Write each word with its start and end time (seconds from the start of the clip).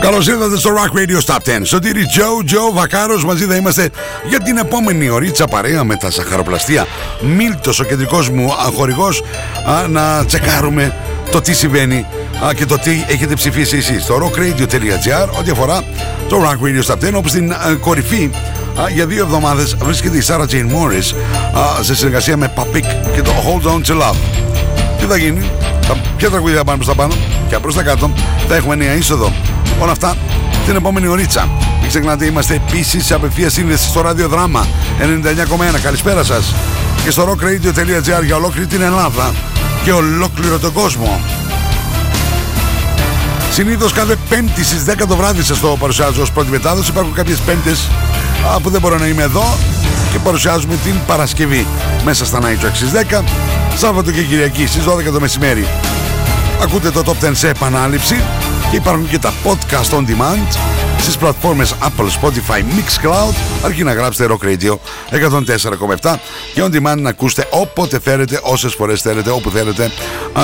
Καλώς 0.00 0.26
ήρθατε 0.26 0.56
στο 0.56 0.70
Rock 0.70 0.96
Radio 0.96 1.24
Stop 1.26 1.58
10. 1.58 1.60
Σωτήρι 1.62 2.06
Τζο, 2.06 2.44
Τζο 2.44 2.72
Βακάρος 2.72 3.24
μαζί 3.24 3.44
θα 3.44 3.56
είμαστε 3.56 3.90
για 4.28 4.40
την 4.40 4.56
επόμενη 4.56 5.08
ωρίτσα 5.08 5.46
παρέα 5.46 5.84
με 5.84 5.96
τα 5.96 6.10
σαχαροπλαστεία. 6.10 6.86
Μίλτο, 7.20 7.70
ο 7.80 7.84
κεντρικός 7.84 8.28
μου 8.28 8.50
χορηγό, 8.76 9.08
να 9.88 10.24
τσεκάρουμε 10.24 10.94
το 11.30 11.40
τι 11.40 11.52
συμβαίνει 11.52 12.06
α, 12.44 12.54
και 12.54 12.66
το 12.66 12.78
τι 12.78 13.04
έχετε 13.08 13.34
ψηφίσει 13.34 13.76
εσείς 13.76 14.02
στο 14.02 14.14
rockradio.gr 14.16 15.38
ό,τι 15.38 15.50
αφορά 15.50 15.82
το 16.28 16.42
Rock 16.42 16.66
Radio 16.66 16.94
Stop 16.94 17.08
10 17.08 17.12
όπως 17.14 17.30
στην 17.30 17.52
α, 17.52 17.76
κορυφή 17.80 18.30
α, 18.80 18.88
για 18.88 19.06
δύο 19.06 19.24
εβδομάδες 19.24 19.76
βρίσκεται 19.82 20.16
η 20.16 20.22
Sarah 20.26 20.46
Jane 20.50 20.70
Morris 20.70 21.14
α, 21.58 21.82
σε 21.82 21.94
συνεργασία 21.94 22.36
με 22.36 22.52
Papik 22.56 22.84
και 23.14 23.22
το 23.22 23.30
Hold 23.30 23.66
On 23.68 23.90
To 23.90 24.02
Love 24.02 24.16
τι 24.98 25.04
θα 25.06 25.16
γίνει 25.16 25.50
τα, 25.88 25.96
ποια 26.16 26.30
τραγούδια 26.30 26.56
θα 26.56 26.64
πάνε 26.64 26.76
προς 26.76 26.88
τα 26.88 26.94
πάνω 26.94 27.14
και 27.48 27.58
προς 27.58 27.74
τα 27.74 27.82
κάτω 27.82 28.10
θα 28.48 28.56
έχουμε 28.56 28.74
νέα 28.74 28.94
είσοδο 28.94 29.32
όλα 29.80 29.92
αυτά 29.92 30.16
την 30.66 30.76
επόμενη 30.76 31.06
ωρίτσα 31.06 31.48
μην 31.80 31.88
ξεχνάτε 31.88 32.24
είμαστε 32.24 32.54
επίσης 32.54 33.06
σε 33.06 33.14
απευθείας 33.14 33.52
σύνδεση 33.52 33.88
στο 33.88 34.00
ραδιοδράμα 34.00 34.66
99,1 35.00 35.80
καλησπέρα 35.82 36.24
σας 36.24 36.54
και 37.04 37.10
στο 37.10 37.32
rockradio.gr 37.32 38.24
για 38.24 38.36
ολόκληρη 38.36 38.66
την 38.66 38.82
Ελλάδα 38.82 39.34
και 39.84 39.92
ολόκληρο 39.92 40.58
τον 40.58 40.72
κόσμο. 40.72 41.20
Συνήθως 43.52 43.92
κάθε 43.92 44.16
Πέμπτη 44.28 44.64
στις 44.64 44.84
10 44.84 45.06
το 45.08 45.16
βράδυ 45.16 45.42
σας 45.42 45.60
το 45.60 45.76
παρουσιάζω 45.80 46.22
ως 46.22 46.30
πρώτη 46.30 46.50
μετάδοση. 46.50 46.90
Υπάρχουν 46.90 47.14
κάποιες 47.14 47.38
Πέμπτες 47.38 47.88
που 48.62 48.70
δεν 48.70 48.80
μπορώ 48.80 48.98
να 48.98 49.06
είμαι 49.06 49.22
εδώ 49.22 49.56
και 50.12 50.18
παρουσιάζουμε 50.18 50.74
την 50.84 50.94
Παρασκευή 51.06 51.66
μέσα 52.04 52.24
στα 52.24 52.38
Night 52.40 52.64
Track 52.64 52.72
στις 52.72 52.90
10, 52.90 53.22
Σάββατο 53.76 54.10
και 54.10 54.22
Κυριακή 54.22 54.66
στις 54.66 54.84
12 54.84 55.12
το 55.12 55.20
μεσημέρι. 55.20 55.66
Ακούτε 56.62 56.90
το 56.90 57.02
Top 57.06 57.24
10 57.26 57.30
σε 57.32 57.48
επανάληψη 57.48 58.22
και 58.70 58.76
υπάρχουν 58.76 59.08
και 59.08 59.18
τα 59.18 59.32
podcast 59.44 59.96
on 59.96 60.00
demand 60.00 60.58
στις 60.98 61.16
πλατφόρμες 61.16 61.74
Apple, 61.82 62.20
Spotify, 62.20 62.58
Mixcloud 62.58 63.34
αρκεί 63.64 63.84
να 63.84 63.92
γράψετε 63.92 64.34
Rock 64.34 64.46
Radio 64.46 64.76
104,7 66.02 66.14
και 66.54 66.62
on 66.62 66.74
demand 66.74 66.98
να 66.98 67.08
ακούσετε 67.08 67.46
όποτε 67.50 67.98
θέλετε, 67.98 68.40
όσες 68.42 68.74
φορές 68.74 69.00
θέλετε, 69.00 69.30
όπου 69.30 69.50
θέλετε 69.50 69.90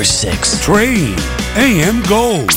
Number 0.00 0.08
6. 0.08 0.60
Train, 0.62 1.14
AM 1.56 2.00
Gold. 2.08 2.48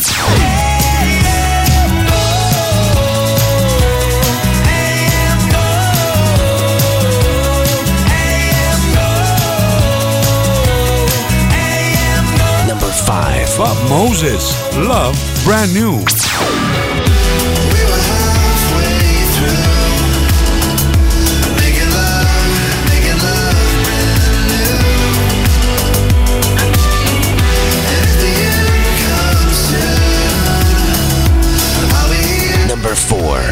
Number 12.65 12.87
5. 12.87 13.57
Bob 13.57 13.89
Moses, 13.89 14.55
Love 14.77 15.19
Brand 15.43 15.73
New. 15.73 15.99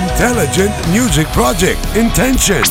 fight, 0.00 0.90
music 0.90 1.26
project, 1.28 1.78
Intention. 1.96 2.62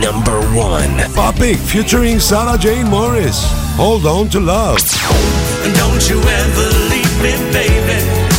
Number 0.00 0.40
1. 0.54 1.12
Papik 1.14 1.56
featuring 1.56 2.20
Sarah 2.20 2.58
Jane 2.58 2.88
Morris, 2.88 3.42
Hold 3.76 4.06
On 4.06 4.28
to 4.30 4.40
Love. 4.40 4.78
Don't 5.74 6.08
you 6.10 6.20
ever 6.20 6.66
leave 6.90 7.22
me, 7.22 7.32
baby. 7.52 8.34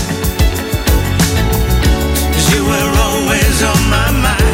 you 2.53 2.63
were 2.65 2.91
always 3.07 3.63
on 3.63 3.89
my 3.89 4.11
mind. 4.11 4.45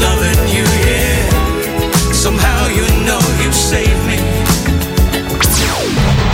Loving 0.00 0.48
you, 0.54 0.79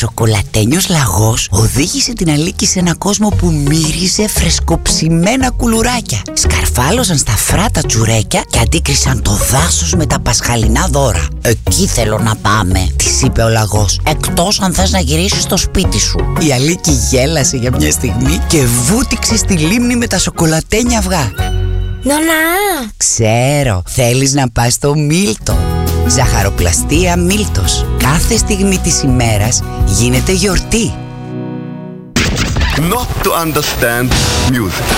σοκολατένιος 0.00 0.88
λαγός 0.88 1.48
οδήγησε 1.50 2.12
την 2.12 2.30
Αλίκη 2.30 2.66
σε 2.66 2.78
ένα 2.78 2.94
κόσμο 2.94 3.28
που 3.28 3.46
μύριζε 3.46 4.28
φρεσκοψημένα 4.28 5.50
κουλουράκια. 5.50 6.22
Σκαρφάλωσαν 6.32 7.18
στα 7.18 7.32
φράτα 7.32 7.80
τσουρέκια 7.80 8.42
και 8.50 8.58
αντίκρισαν 8.58 9.22
το 9.22 9.30
δάσος 9.50 9.94
με 9.94 10.06
τα 10.06 10.20
πασχαλινά 10.20 10.86
δώρα. 10.90 11.26
Εκεί 11.42 11.86
θέλω 11.86 12.18
να 12.18 12.36
πάμε, 12.36 12.88
της 12.96 13.22
είπε 13.22 13.42
ο 13.42 13.48
λαγός. 13.48 14.00
Εκτός 14.06 14.60
αν 14.60 14.72
θες 14.72 14.90
να 14.90 15.00
γυρίσεις 15.00 15.42
στο 15.42 15.56
σπίτι 15.56 15.98
σου. 15.98 16.18
Η 16.48 16.52
Αλίκη 16.52 16.98
γέλασε 17.10 17.56
για 17.56 17.70
μια 17.76 17.90
στιγμή 17.90 18.40
και 18.46 18.64
βούτυξε 18.64 19.36
στη 19.36 19.54
λίμνη 19.54 19.96
με 19.96 20.06
τα 20.06 20.18
σοκολατένια 20.18 20.98
αυγά. 20.98 21.32
Νονά! 22.02 22.90
Ξέρω, 22.96 23.82
θέλεις 23.86 24.32
να 24.32 24.50
πας 24.50 24.72
στο 24.72 24.94
Μίλτο. 24.94 25.69
Ζαχαροπλαστεία 26.10 27.16
Μίλτος. 27.16 27.86
Κάθε 27.98 28.36
στιγμή 28.36 28.78
της 28.78 29.02
ημέρας 29.02 29.62
γίνεται 29.86 30.32
γιορτή. 30.32 30.94
Not 32.76 33.08
to 33.24 33.30
understand 33.44 34.08
music. 34.50 34.88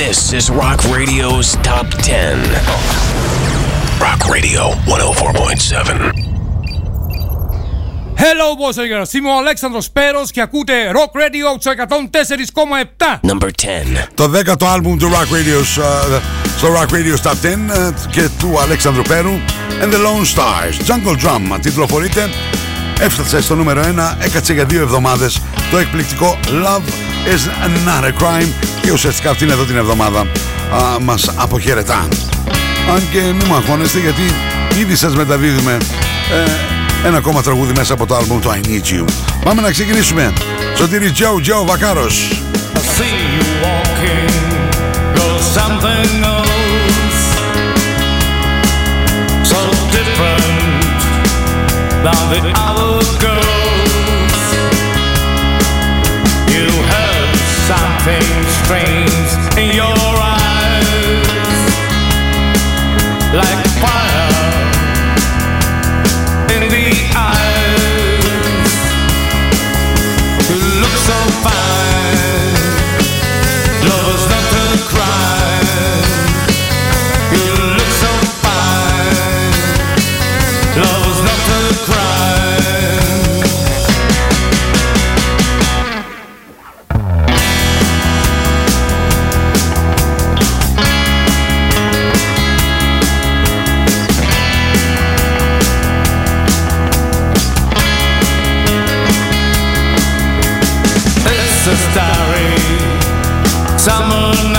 This 0.00 0.18
is 0.38 0.44
Rock 0.50 0.80
Radio's 0.96 1.48
Top 1.68 1.86
10. 2.00 2.38
Rock 4.06 4.20
Radio 4.34 4.62
104.7. 4.86 6.21
Hello, 8.24 8.54
boys 8.56 8.78
and 8.78 8.88
girls. 8.88 9.14
Είμαι 9.14 9.28
ο 9.28 9.36
Αλέξανδρος 9.36 9.90
Πέρος 9.90 10.30
και 10.30 10.40
ακούτε 10.40 10.72
Rock 10.92 11.18
Radio 11.18 11.58
στο 11.58 11.72
104,7. 13.22 13.30
Number 13.30 13.46
10. 13.46 13.48
Το 14.14 14.30
10ο 14.34 14.66
άλμπουμ 14.66 14.96
του 14.96 15.10
Rock 15.10 15.34
Radio 15.34 15.82
uh, 15.82 16.20
στο 16.56 16.68
Rock 16.68 16.92
Radio 16.94 17.30
Top 17.30 17.30
10 17.30 17.34
uh, 17.34 17.92
και 18.10 18.28
του 18.38 18.60
Αλέξανδρου 18.60 19.02
Πέρου 19.02 19.30
And 19.82 19.92
the 19.92 19.96
Lone 19.96 20.34
Stars 20.34 20.90
Jungle 20.90 21.26
Drum 21.26 21.58
τίτλοφορείται 21.62 22.30
έφτασε 23.00 23.42
στο 23.42 23.54
νούμερο 23.54 23.82
1 23.82 24.14
έκατσε 24.18 24.52
για 24.52 24.64
δύο 24.64 24.80
εβδομάδες 24.80 25.42
το 25.70 25.78
εκπληκτικό 25.78 26.38
Love 26.44 26.88
is 27.34 27.68
not 27.88 28.04
a 28.04 28.22
crime 28.22 28.48
και 28.82 28.90
ουσιαστικά 28.90 29.30
αυτήν 29.30 29.50
εδώ 29.50 29.64
την 29.64 29.76
εβδομάδα 29.76 30.20
α, 30.20 31.00
μας 31.00 31.32
αποχαιρετά 31.36 32.08
αν 32.94 33.02
και 33.12 33.20
μην 33.20 33.44
μου 33.46 33.54
αγχώνεστε 33.54 33.98
γιατί 33.98 34.22
ήδη 34.80 34.96
σας 34.96 35.14
μεταδίδουμε 35.14 35.72
ε, 36.46 36.81
ένα 37.04 37.16
ακόμα 37.16 37.42
τραγούδι 37.42 37.72
μέσα 37.76 37.92
από 37.92 38.06
το 38.06 38.16
άλμπουμ 38.16 38.40
του 38.40 38.50
I 38.50 38.66
Need 38.66 38.94
You 38.94 39.04
πάμε 39.44 39.60
να 39.60 39.70
ξεκινήσουμε 39.70 40.32
Σωτήρι 40.76 41.10
Τζο 41.10 41.40
Τζο 41.40 41.64
Βακάρος 41.64 42.42
I 42.74 42.78
see 42.78 43.16
you 43.36 43.44
walking, 43.66 44.32
goes 45.18 45.44
something 45.58 46.12
else, 46.36 47.22
so 49.52 49.60
different 49.96 51.00
than 52.04 52.22
the 52.32 52.40
other 52.68 52.96
girls. 53.24 54.40
You 56.54 56.68
have 56.96 57.30
something 57.70 58.30
strange 58.58 59.30
in 59.62 59.68
your 59.80 60.14
eyes, 60.34 61.60
like 63.40 63.62
fire 63.82 64.11
summer 103.84 104.51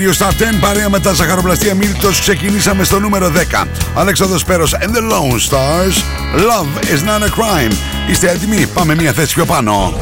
Radio 0.00 0.14
Star 0.14 0.32
10 0.32 0.60
παρέα 0.60 0.88
με 0.88 1.00
τα 1.00 1.12
ζαχαροπλαστεία 1.12 1.74
Μίλτος 1.74 2.20
ξεκινήσαμε 2.20 2.84
στο 2.84 3.00
νούμερο 3.00 3.32
10 3.62 3.66
Αλέξανδρος 3.94 4.44
Πέρος 4.44 4.74
and 4.74 4.90
the 4.96 5.00
Lone 5.00 5.38
Stars 5.50 5.94
Love 6.36 6.84
is 6.84 7.02
not 7.02 7.22
a 7.22 7.30
crime 7.30 7.72
Είστε 8.10 8.30
έτοιμοι, 8.30 8.66
πάμε 8.66 8.94
μια 8.94 9.12
θέση 9.12 9.34
πιο 9.34 9.44
πάνω 9.44 9.94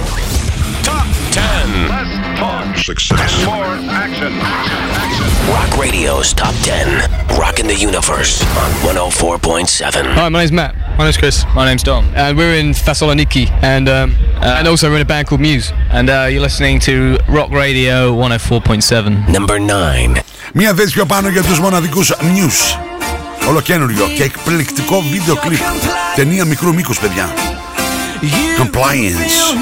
Top 0.85 0.91
10. 1.35 2.09
Success. 2.77 3.33
More 3.45 3.75
action. 4.05 4.33
Rock 5.57 5.71
Radio's 5.85 6.33
Top 6.43 6.55
10. 6.63 7.39
Rocking 7.43 7.67
the 7.67 7.79
universe 7.91 8.33
on 8.63 8.71
104.7. 8.95 10.15
Hi, 10.15 10.29
my 10.29 10.39
name's 10.39 10.53
Matt. 10.53 10.88
My 10.98 11.06
name's 11.06 11.18
Chris. 11.18 11.46
My 11.56 11.66
name's 11.66 11.84
Dom. 11.84 12.06
And 12.16 12.38
we're 12.38 12.56
in 12.62 12.72
Thessaloniki, 12.72 13.50
and 13.64 13.90
um, 13.90 14.16
and 14.42 14.68
also 14.68 14.90
we're 14.90 14.98
in 14.98 15.02
a 15.02 15.06
band 15.06 15.28
called 15.28 15.42
Muse. 15.42 15.72
And 15.90 16.10
uh, 16.10 16.28
you're 16.32 16.42
listening 16.42 16.80
to 16.82 17.18
Rock 17.28 17.50
Radio 17.50 18.14
104.7. 18.16 19.30
Number 19.30 19.60
9. 19.60 20.24
Μια 20.54 20.74
θέση 20.74 20.94
πιο 20.94 21.06
πάνω 21.06 21.30
για 21.30 21.44
τους 21.44 21.60
μοναδικούς 21.60 22.12
News 22.12 22.78
Ολοκένουργιο 23.50 24.08
και 24.16 24.24
εκπληκτικό 24.24 25.02
βίντεο 25.02 25.36
κλιπ 25.36 25.60
Ταινία 26.16 26.46
μικρού 26.46 26.74
μήκους 26.74 27.00
παιδιά 27.00 27.30
Compliance 28.62 29.54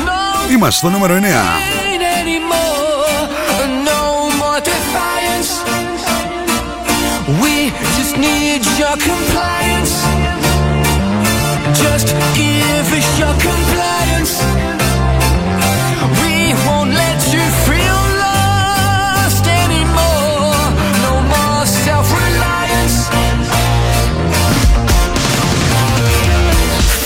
Είμαστε 0.51 0.77
στο 0.77 0.89
νούμερο 0.89 1.15
9 1.15 1.82
anymore. 2.22 3.27
No 3.91 4.30
more 4.41 4.60
defiance. 4.74 5.51
We 7.41 7.53
just 7.98 8.13
need 8.18 8.62
your 8.80 8.96
compliance. 9.10 9.55
just 11.99 12.09
give 12.37 12.93
us 12.93 13.19
your 13.19 13.33
compliance. 13.41 14.35
We 16.21 16.53
won't 16.67 16.93
let 16.93 17.21
you 17.33 17.45
feel 17.65 18.00
lost 18.21 19.47
anymore. 19.65 20.61
No 21.07 21.15
more 21.33 21.65
self 21.65 22.07
reliance. 22.12 23.09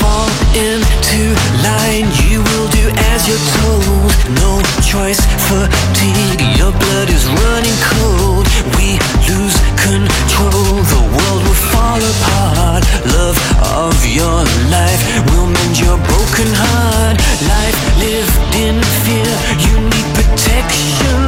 Fall 0.00 0.30
into 0.58 1.22
line, 1.62 2.10
you 2.26 2.42
will 2.42 2.68
do 2.78 2.84
as 3.12 3.28
you're 3.28 3.46
told. 3.62 4.10
No 4.42 4.60
choice, 4.82 5.22
fatigue, 5.46 6.42
your 6.58 6.72
blood 6.72 7.08
is 7.10 7.24
running 7.42 7.78
cold. 7.94 8.46
We 8.74 8.98
lose 9.30 9.56
control, 9.86 10.82
the 10.94 11.02
world 11.14 11.49
fall 11.90 11.98
apart. 11.98 12.84
Love 13.18 13.38
of 13.82 13.96
your 14.06 14.40
life 14.70 15.02
will 15.30 15.46
mend 15.46 15.74
your 15.78 15.98
broken 16.06 16.50
heart. 16.54 17.16
Life 17.50 17.78
lived 17.98 18.36
in 18.54 18.76
fear, 19.02 19.32
you 19.66 19.74
need 19.90 20.08
protection. 20.14 21.18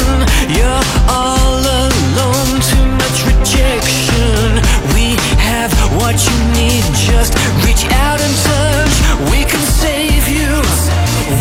You're 0.54 0.84
all 1.10 1.58
alone, 1.58 2.52
too 2.70 2.86
much 3.02 3.18
rejection. 3.26 4.62
We 4.94 5.18
have 5.50 5.72
what 5.98 6.14
you 6.14 6.36
need, 6.54 6.84
just 6.94 7.34
reach 7.66 7.84
out 8.06 8.20
and 8.22 8.34
touch. 8.46 8.94
We 9.32 9.42
can 9.50 9.62
save 9.82 10.24
you. 10.30 10.50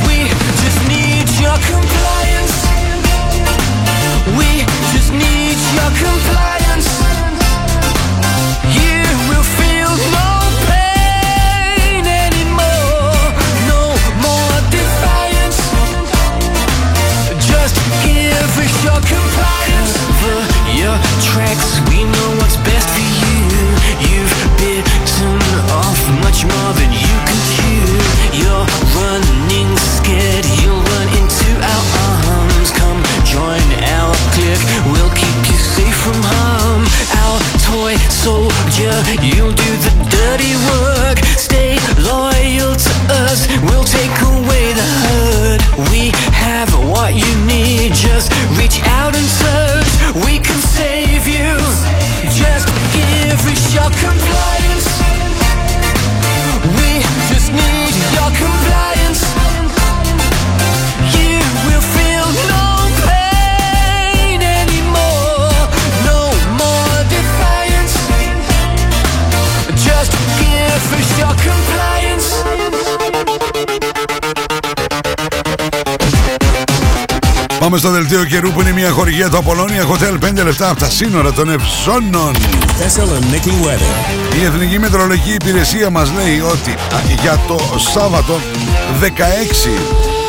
We 0.08 0.18
just 0.64 0.80
need 0.90 1.28
your 1.44 1.58
compliance. 1.70 2.58
We 4.40 4.50
just 4.94 5.12
need 5.14 5.58
your 5.78 5.92
compliance. 6.02 6.61
Που 79.22 79.28
είναι 79.28 79.72
μια 79.72 79.84
χορηγία 79.84 80.02
του 80.02 80.02
Απολώνια 80.02 80.20
Hotel 80.32 80.42
5 80.42 80.46
λεπτά 80.46 80.70
από 80.70 80.80
τα 80.80 80.90
σύνορα 80.90 81.32
των 81.34 81.50
Ευζώνων. 81.50 82.36
Thessaloniki 82.80 83.66
weather. 83.66 84.42
Η 84.42 84.46
Εθνική 84.46 84.80
Μετρολογική 84.80 85.34
Υπηρεσία 85.34 85.90
μας 85.90 86.12
λέει 86.12 86.40
ότι 86.40 86.72
α, 86.72 87.00
για 87.22 87.40
το 87.48 87.60
Σάββατο 87.94 88.40
16 89.02 89.06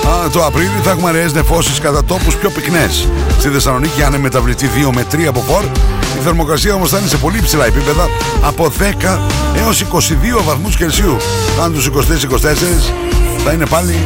α, 0.08 0.30
το 0.30 0.44
Απρίλιο 0.44 0.80
θα 0.82 0.90
έχουμε 0.90 1.08
αραιές 1.08 1.32
νεφώσεις 1.32 1.78
κατά 1.78 2.04
τόπους 2.04 2.36
πιο 2.36 2.50
πυκνές. 2.50 3.08
Στη 3.38 3.48
Θεσσαλονίκη 3.48 4.02
αν 4.02 4.20
μεταβληθεί 4.20 4.68
2 4.86 4.90
με 4.94 5.06
3 5.12 5.24
από 5.24 5.40
φορ. 5.40 5.64
Η 6.18 6.22
θερμοκρασία 6.24 6.74
όμως 6.74 6.90
θα 6.90 6.98
είναι 6.98 7.08
σε 7.08 7.16
πολύ 7.16 7.40
ψηλά 7.42 7.66
επίπεδα 7.66 8.08
από 8.42 8.72
10 9.04 9.18
έως 9.56 9.84
22 9.92 10.42
βαθμούς 10.44 10.76
Κελσίου. 10.76 11.16
Αν 11.62 11.72
τους 11.72 11.86
24-24 11.86 11.90
θα 13.44 13.52
είναι 13.52 13.66
πάλι 13.66 14.04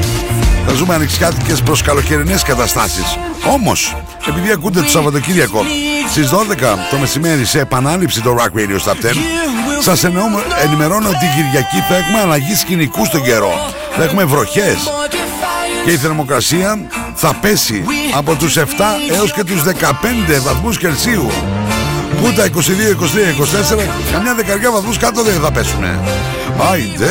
θα 0.67 0.73
ζούμε 0.75 0.95
ανοιξιάτικες 0.95 1.63
προς 1.63 1.83
καλοκαιρινές 1.83 2.43
καταστάσεις. 2.43 3.19
Όμως, 3.53 3.97
επειδή 4.29 4.51
ακούτε 4.53 4.81
το 4.81 4.89
Σαββατοκύριακο 4.89 5.65
στις 6.11 6.29
12 6.31 6.35
το 6.91 6.97
μεσημέρι 6.97 7.45
σε 7.45 7.61
επανάληψη 7.61 8.21
το 8.21 8.37
Rock 8.39 8.59
Radio 8.59 8.77
Stop 8.91 9.07
10, 9.07 9.15
σας 9.83 10.05
εννοώ- 10.05 10.25
ενημερώνω 10.65 11.09
ότι 11.09 11.25
η 11.25 11.29
Κυριακή 11.37 11.77
θα 11.89 11.97
έχουμε 11.97 12.21
αλλαγή 12.21 12.55
σκηνικού 12.55 13.05
στον 13.05 13.23
καιρό. 13.23 13.53
Θα 13.97 14.03
έχουμε 14.05 14.25
βροχές 14.25 14.77
και 15.85 15.91
η 15.91 15.97
θερμοκρασία 15.97 16.79
θα 17.15 17.35
πέσει 17.41 17.85
από 18.17 18.35
τους 18.35 18.57
7 18.57 18.65
έως 19.17 19.33
και 19.33 19.45
τους 19.45 19.63
15 19.63 20.41
βαθμούς 20.41 20.79
Κελσίου. 20.79 21.31
Που 22.23 22.33
τα 22.33 22.45
22, 22.45 22.91
23, 22.91 23.31
24, 23.31 23.89
καμιά 24.13 24.35
δεκαριά 24.35 24.71
βαθμούς 24.71 24.97
κάτω 24.99 25.23
δεν 25.23 25.35
θα 25.43 25.51
πέσουνε. 25.53 25.99
Άιντε. 26.73 27.11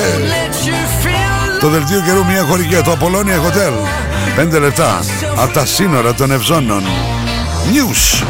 Το 1.60 1.70
δελτίο 1.70 2.02
καιρού 2.06 2.26
μια 2.26 2.44
χορηγία 2.44 2.82
το 2.84 2.92
Απολώνια 2.92 3.36
Hotel. 3.42 3.74
5 4.38 4.60
λεπτά 4.60 5.00
από 5.36 5.54
τα 5.54 5.66
σύνορα 5.66 6.14
των 6.14 6.32
Ευζώνων. 6.32 6.84
News 7.72 8.24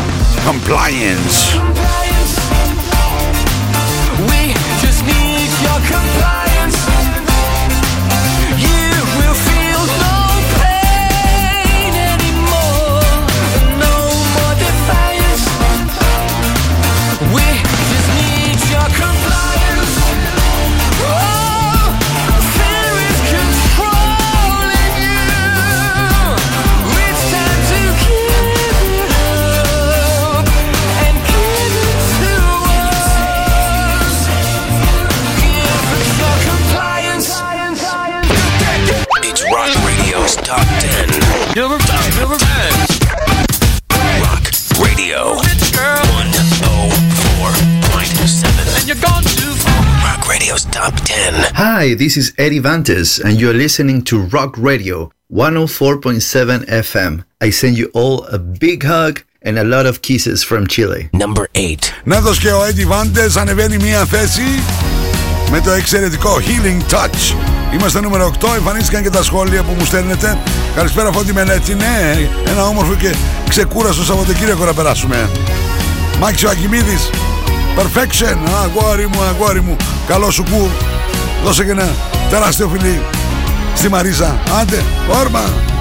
Compliance. 0.47 2.04
Hi, 51.57 51.93
this 51.93 52.17
is 52.17 52.33
Eddie 52.37 52.59
Vantes, 52.59 53.17
and 53.17 53.39
you're 53.39 53.53
listening 53.53 54.01
to 54.09 54.23
Rock 54.23 54.57
Radio 54.57 55.13
104.7 55.31 56.65
FM. 56.65 57.23
I 57.39 57.49
send 57.49 57.77
you 57.77 57.89
all 57.93 58.25
a 58.25 58.37
big 58.37 58.83
hug 58.83 59.23
and 59.41 59.57
a 59.57 59.63
lot 59.63 59.85
of 59.85 60.01
kisses 60.01 60.43
from 60.43 60.67
Chile. 60.67 61.09
Number 61.13 61.47
8. 61.53 61.93
Νάτος 62.03 62.39
και 62.39 62.51
ο 62.51 62.61
Eddie 62.65 62.87
Vantes 62.91 63.37
ανεβαίνει 63.37 63.77
μία 63.77 64.05
θέση 64.05 64.41
με 65.51 65.61
το 65.61 65.71
εξαιρετικό 65.71 66.37
Healing 66.39 66.93
Touch. 66.93 67.35
Είμαστε 67.73 68.01
νούμερο 68.01 68.33
8, 68.39 68.55
εμφανίστηκαν 68.55 69.03
και 69.03 69.09
τα 69.09 69.23
σχόλια 69.23 69.63
που 69.63 69.75
μου 69.79 69.85
στέλνετε. 69.85 70.37
Καλησπέρα 70.75 71.11
Φώτη 71.11 71.33
Μελέτη, 71.33 71.75
ναι, 71.75 72.29
ένα 72.47 72.65
όμορφο 72.65 72.95
και 72.95 73.15
ξεκούραστο 73.49 74.03
Σαββατοκύριακο 74.03 74.65
να 74.65 74.73
περάσουμε. 74.73 75.29
Μάξιο 76.19 76.49
Ακημίδης, 76.49 77.09
Perfection, 77.77 78.37
αγόρι 78.63 79.07
μου, 79.07 79.21
αγόρι 79.21 79.61
μου, 79.61 79.75
καλό 80.07 80.31
σου 80.31 80.43
κου. 80.43 80.69
Δώσε 81.43 81.63
και 81.63 81.71
ένα 81.71 81.95
τεράστιο 82.29 82.67
φιλί 82.67 83.01
στη 83.75 83.89
Μαρίζα. 83.89 84.39
Άντε, 84.61 84.83
όρμα. 85.19 85.74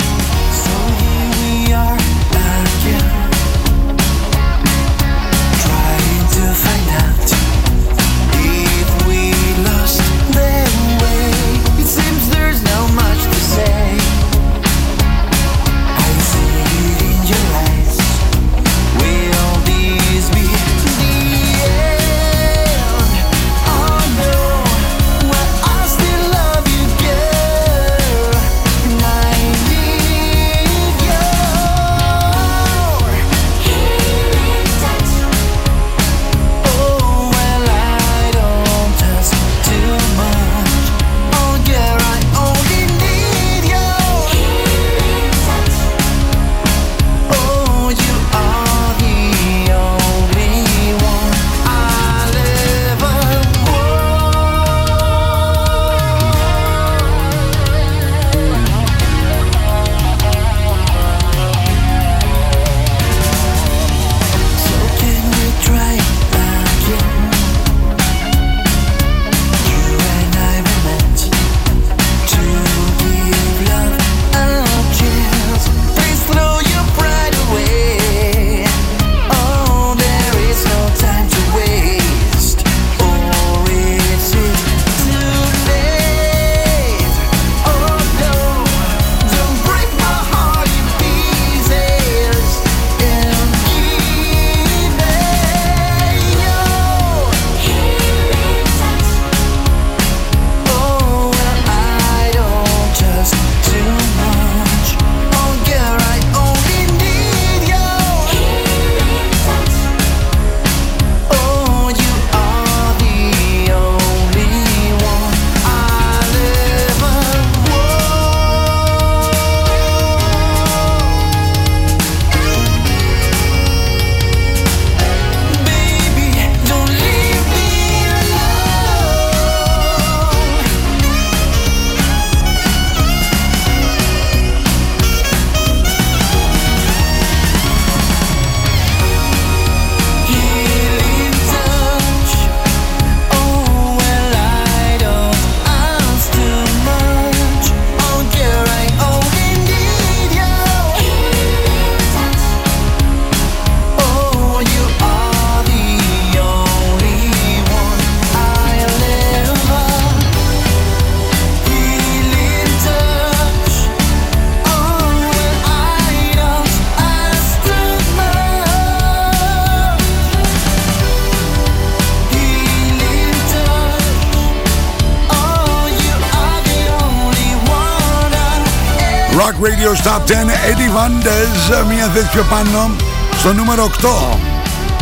Eddie 180.95 180.95
Vanders 180.95 181.87
Μια 181.89 182.09
θέση 182.09 182.29
πιο 182.33 182.45
πάνω 182.51 182.91
στο 183.39 183.53
νούμερο 183.53 183.91
8 184.33 184.37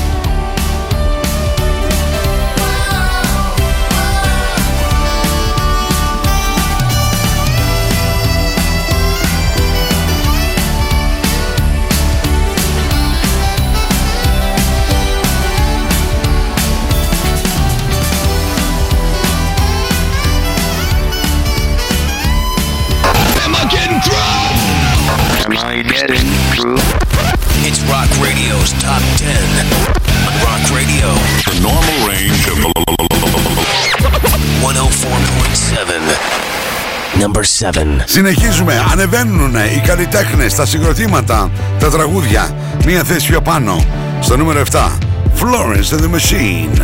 Συνεχίζουμε, 38.04 38.84
ανεβαίνουν 38.92 39.54
οι 39.54 39.80
καλλιτέχνες, 39.86 40.54
τα 40.54 40.66
συγκροτήματα, 40.66 41.50
τα 41.78 41.90
τραγούδια. 41.90 42.54
Μία 42.86 43.04
θέση 43.04 43.28
πιο 43.28 43.40
πάνω, 43.40 43.84
στο 44.20 44.36
νούμερο 44.36 44.62
7. 44.72 44.98
Florence 45.40 45.96
and 45.96 46.00
the 46.00 46.10
Machine. 46.16 46.82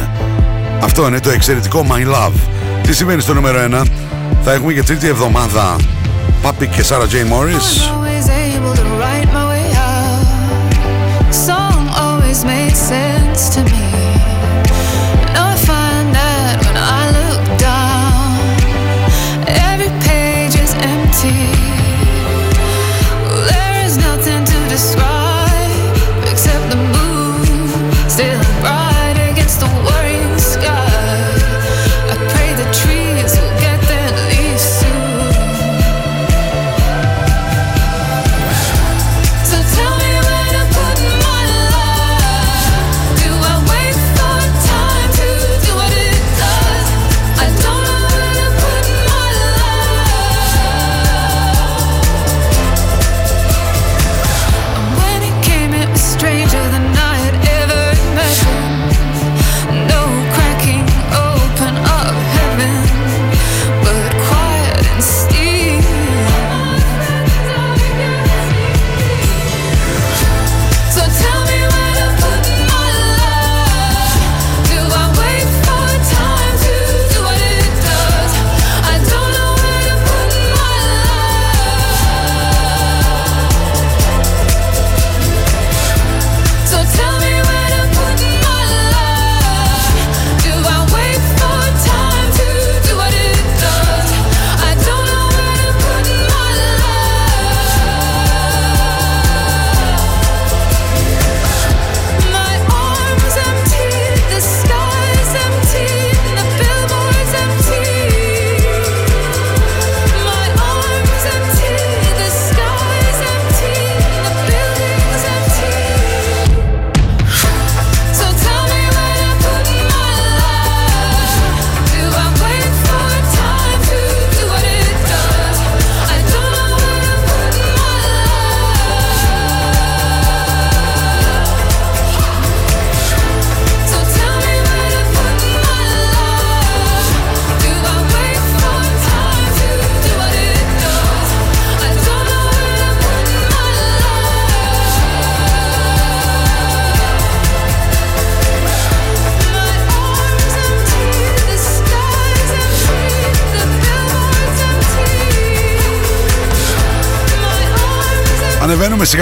Αυτό 0.82 1.06
είναι 1.06 1.20
το 1.20 1.30
εξαιρετικό 1.30 1.86
My 1.90 2.14
Love. 2.14 2.32
Τι 2.82 2.94
σημαίνει 2.94 3.20
στο 3.20 3.34
νούμερο 3.34 3.58
1. 3.82 3.82
Θα 4.44 4.52
έχουμε 4.52 4.72
για 4.72 4.84
τρίτη 4.84 5.06
εβδομάδα 5.06 5.76
Πάπη 6.42 6.66
και 6.66 6.82
Σάρα 6.82 7.06
Τζέι 7.06 7.24
Μόρις. 7.24 7.92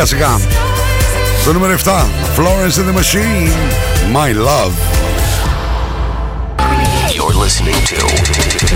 Σιγά 0.05 0.07
σιγά. 0.07 0.41
Στο 1.41 1.53
νούμερο 1.53 1.77
7. 1.85 2.07
Florence 2.37 2.79
and 2.79 2.89
the 2.89 2.97
Machine. 3.01 3.49
My 4.13 4.31
Love. 4.49 4.75
You're 7.17 7.37
listening 7.45 7.79
to 7.93 7.99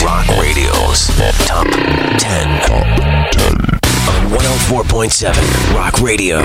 Rock 0.07 0.27
Radio's 0.45 1.01
Top 1.51 1.69
10. 2.19 2.49
On 2.77 4.23
104.7 4.31 5.77
Rock 5.79 5.95
Radio. 6.09 6.39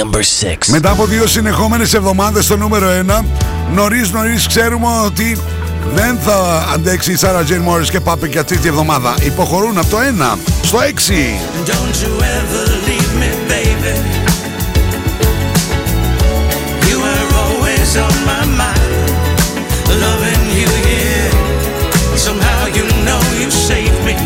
Number 0.00 0.22
6. 0.22 0.70
Μετά 0.70 0.90
από 0.90 1.06
δύο 1.06 1.26
συνεχόμενες 1.26 1.94
εβδομάδες 1.94 2.44
στο 2.44 2.56
νούμερο 2.56 2.86
1, 2.88 3.24
νωρίς 3.74 4.12
νωρίς 4.12 4.46
ξέρουμε 4.46 4.86
ότι 5.04 5.38
δεν 5.92 6.18
θα 6.18 6.66
αντέξει 6.74 7.12
η 7.12 7.16
Σάρα 7.16 7.44
Τζέιν 7.44 7.60
Μόρις 7.60 7.90
και 7.90 8.00
Πάπη 8.00 8.28
για 8.28 8.44
τρίτη 8.44 8.68
εβδομάδα. 8.68 9.14
Υποχωρούν 9.20 9.78
από 9.78 9.86
το 9.86 9.96
1 10.34 10.38
στο 10.62 10.78
6. 10.78 10.82
Don't 11.66 11.96
you 12.02 12.12
ever 12.38 12.64
leave 12.86 13.12
me, 13.20 13.30
baby. 13.52 13.94
You 16.88 16.96
were 17.04 17.28
always 17.44 17.90
on 18.06 18.14
my 18.30 18.44
mind, 18.60 18.92
loving 20.04 20.44
you, 20.58 20.70
yeah. 20.90 21.30
Somehow 22.26 22.60
you 22.76 22.84
know 23.06 23.22
you 23.40 23.48
saved 23.68 24.00
me. 24.08 24.16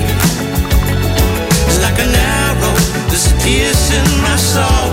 Like 1.84 1.98
an 2.06 2.14
arrow 2.42 2.74
that's 3.08 3.28
piercing 3.42 4.10
my 4.26 4.36
soul. 4.52 4.88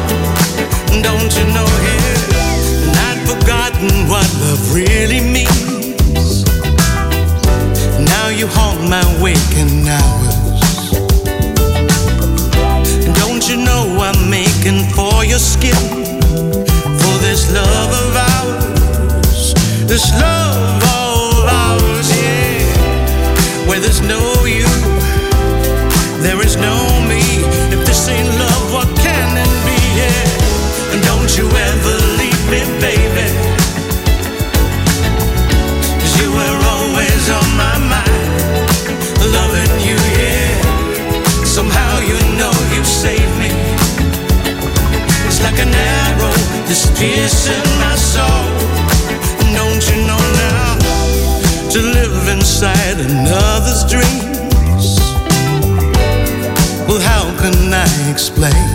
Don't 1.07 1.31
you 1.37 1.45
know, 1.55 1.69
yeah? 1.87 2.85
And 2.85 2.95
I'd 3.07 3.21
forgotten 3.31 3.91
what 4.11 4.27
love 4.43 4.63
really 4.79 5.21
means. 5.35 5.64
You 8.45 8.51
haunt 8.51 8.81
my 8.87 9.01
waking 9.23 9.89
hours. 9.89 10.91
Don't 13.17 13.49
you 13.49 13.57
know 13.57 13.97
I'm 13.99 14.29
making 14.29 14.85
for 14.93 15.25
your 15.25 15.39
skin? 15.39 15.73
For 17.01 17.15
this 17.25 17.51
love 17.51 17.91
of 18.03 18.15
ours, 18.15 19.55
this 19.87 20.11
love 20.21 20.83
of 20.83 21.45
ours, 21.49 22.07
yeah. 22.21 23.67
Where 23.67 23.79
there's 23.79 24.01
no 24.01 24.21
you, 24.45 24.69
there 26.21 26.39
is 26.45 26.55
no 26.55 26.74
like 45.55 45.67
an 45.67 45.73
arrow 45.73 46.31
that's 46.67 46.87
piercing 46.99 47.63
my 47.79 47.95
soul. 47.95 48.45
Don't 49.53 49.83
you 49.89 50.05
know 50.07 50.23
now 50.35 51.69
to 51.69 51.79
live 51.79 52.27
inside 52.29 52.99
another's 52.99 53.83
dreams? 53.89 54.99
Well, 56.87 56.99
how 56.99 57.23
can 57.39 57.73
I 57.73 58.11
explain? 58.11 58.74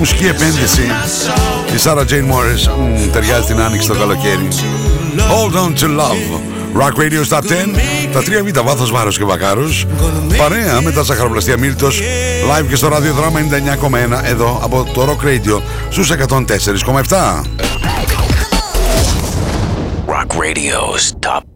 Μουσική 0.00 0.26
επένδυση. 0.26 0.82
Η 1.74 1.80
Sarah 1.84 2.04
Jane 2.10 2.32
Morris 2.32 2.72
μ, 2.78 3.10
ταιριάζει 3.12 3.46
την 3.46 3.60
άνοιξη 3.60 3.88
το 3.88 3.94
καλοκαίρι. 3.94 4.48
Hold 5.16 5.54
on 5.54 5.82
to 5.82 5.86
love. 6.00 6.40
Rock 6.80 7.00
Radio 7.00 7.24
στα 7.24 7.40
10. 7.40 7.46
Τα 8.12 8.22
τρία 8.22 8.44
β' 8.44 8.60
βάθος 8.60 8.90
βάρος 8.90 9.18
και 9.18 9.24
βακάρους. 9.24 9.86
Παρέα 10.36 10.80
με 10.80 10.92
τα 10.92 11.02
ζαχαροπλαστεία 11.02 11.58
Μίλτος. 11.58 12.00
Live 12.50 12.66
και 12.68 12.76
στο 12.76 12.88
ραδιοδράμα 12.88 13.40
99,1 13.40 14.24
εδώ 14.24 14.60
από 14.62 14.86
το 14.94 15.02
Rock 15.02 15.26
Radio 15.26 15.60
στους 15.90 16.10
104,7. 16.10 17.44
Rock 20.06 20.36
Radio's 20.36 21.28
Top 21.28 21.49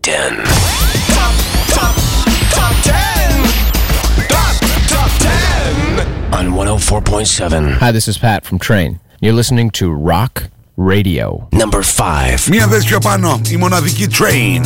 104.7. 6.64 7.74
Hi, 7.80 7.92
this 7.92 8.08
is 8.08 8.18
Pat 8.18 8.46
from 8.46 8.60
Train. 8.60 9.00
You're 9.20 9.34
listening 9.34 9.70
to 9.72 9.92
Rock 9.92 10.50
Radio. 10.78 11.48
Number 11.52 11.82
5. 11.84 12.50
Μία 12.50 12.68
θέση 12.68 12.88
πιο 12.88 13.00
πάνω, 13.00 13.42
η 13.50 13.58
μοναδική 13.58 14.08
Train. 14.18 14.66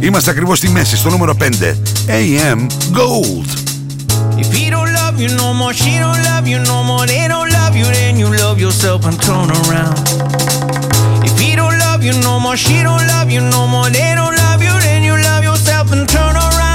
Είμαστε 0.00 0.30
ακριβώς 0.30 0.58
στη 0.58 0.68
μέση, 0.68 0.96
στο 0.96 1.10
νούμερο 1.10 1.34
5. 1.40 1.76
AM 2.08 2.68
Gold. 2.92 3.48
If 4.38 4.50
he 4.52 4.70
don't 4.70 4.92
love 5.00 5.20
you 5.20 5.28
no 5.42 5.52
more, 5.60 5.74
she 5.74 5.92
don't 6.04 6.22
love 6.30 6.46
you 6.52 6.58
no 6.72 6.82
more, 6.90 7.06
they 7.06 7.26
don't 7.28 7.50
love 7.58 7.74
you, 7.80 7.86
then 7.98 8.16
you 8.22 8.28
love 8.42 8.58
yourself 8.58 9.00
and 9.08 9.16
turn 9.28 9.48
around. 9.60 9.96
If 11.28 11.34
he 11.42 11.50
don't 11.60 11.76
love 11.86 12.00
you 12.06 12.14
no 12.28 12.34
more, 12.44 12.56
she 12.56 12.76
don't 12.88 13.04
love 13.14 13.28
you 13.34 13.42
no 13.56 13.62
more, 13.74 13.88
they 13.98 14.10
don't 14.18 14.36
love 14.44 14.60
you, 14.66 14.74
then 14.86 15.00
you 15.08 15.14
love 15.30 15.42
yourself 15.50 15.86
and 15.94 16.08
turn 16.16 16.34
around. 16.46 16.67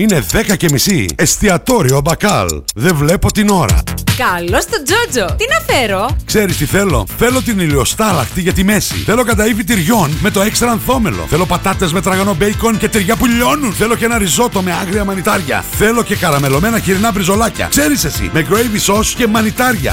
Είναι 0.00 0.24
10 0.32 0.56
και 0.56 0.68
μισή. 0.72 1.06
Εστιατόριο 1.14 2.00
Μπακάλ. 2.00 2.62
Δεν 2.74 2.96
βλέπω 2.96 3.32
την 3.32 3.48
ώρα. 3.48 3.82
Καλώς 4.16 4.64
το 4.64 4.82
Τζότζο. 4.82 5.34
Τι 5.34 5.44
να 5.48 5.74
φέρω; 5.74 6.16
Ξέρεις 6.24 6.56
τι 6.56 6.64
θέλω; 6.64 7.06
Θέλω 7.18 7.42
την 7.42 7.60
ηλιοστάλαχτη 7.60 8.40
για 8.40 8.52
τη 8.52 8.64
μέση. 8.64 8.94
Θέλω 8.94 9.24
καταήφι 9.24 9.64
τυριών 9.64 10.10
με 10.20 10.30
το 10.30 10.40
έξτρα 10.40 10.70
ανθόμελο. 10.70 11.26
Θέλω 11.28 11.46
πατάτες 11.46 11.92
με 11.92 12.00
τραγανό 12.00 12.34
μπέικον 12.34 12.78
και 12.78 12.88
τυριά 12.88 13.16
που 13.16 13.26
λιώνουν. 13.26 13.72
Θέλω 13.72 13.94
και 13.94 14.04
ένα 14.04 14.18
ριζότο 14.18 14.62
με 14.62 14.72
άγρια 14.72 15.04
μανιτάρια. 15.04 15.64
Θέλω 15.70 16.02
και 16.02 16.16
καραμελωμένα 16.16 16.78
χοιρινά 16.78 17.10
μπριζολάκια. 17.12 17.66
Ξέρεις 17.70 18.04
εσύ, 18.04 18.30
με 18.32 18.46
gravy 18.50 18.94
sauce 18.94 19.06
και 19.16 19.26
μανιτάρια. 19.26 19.92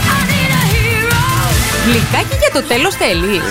Γλυκάκι 1.87 2.35
για 2.39 2.61
το 2.61 2.67
τέλος 2.67 2.95
θέλεις. 2.95 3.41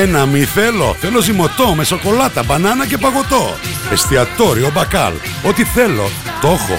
Ε, 0.00 0.06
να 0.06 0.26
μη 0.26 0.44
θέλω. 0.44 0.96
Θέλω 1.00 1.20
ζυμωτό 1.20 1.74
με 1.74 1.84
σοκολάτα, 1.84 2.42
μπανάνα 2.42 2.86
και 2.86 2.98
παγωτό. 2.98 3.56
Εστιατόριο 3.92 4.70
Μπακάλ. 4.74 5.12
Ό,τι 5.42 5.64
θέλω, 5.64 6.10
το 6.40 6.48
έχω. 6.48 6.78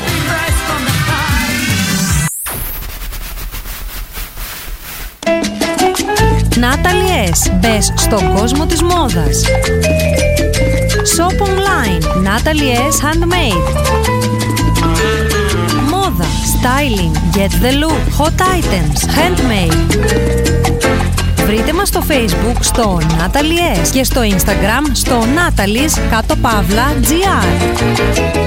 Natalie 6.56 7.30
S. 7.30 7.52
Μπες 7.60 7.94
στον 7.96 8.34
κόσμο 8.36 8.66
της 8.66 8.82
μόδας. 8.82 9.42
Shop 11.18 11.38
online. 11.48 12.04
Natalie 12.28 12.76
S. 12.92 12.98
Handmade. 13.06 13.68
Μόδα, 15.90 16.26
styling, 16.54 17.14
get 17.38 17.52
the 17.64 17.72
look, 17.82 18.04
hot 18.18 18.42
items, 18.58 19.00
handmade. 19.18 20.77
Βρείτε 21.48 21.74
μας 21.74 21.88
στο 21.88 22.04
facebook 22.10 22.58
στο 22.60 22.98
Natalie 23.02 23.86
S 23.86 23.88
και 23.92 24.04
στο 24.04 24.22
instagram 24.22 24.90
στο 24.92 25.20
Natalie's 25.20 26.00
κάτω 26.10 26.36
παύλα 26.36 26.94
GR. 27.02 28.47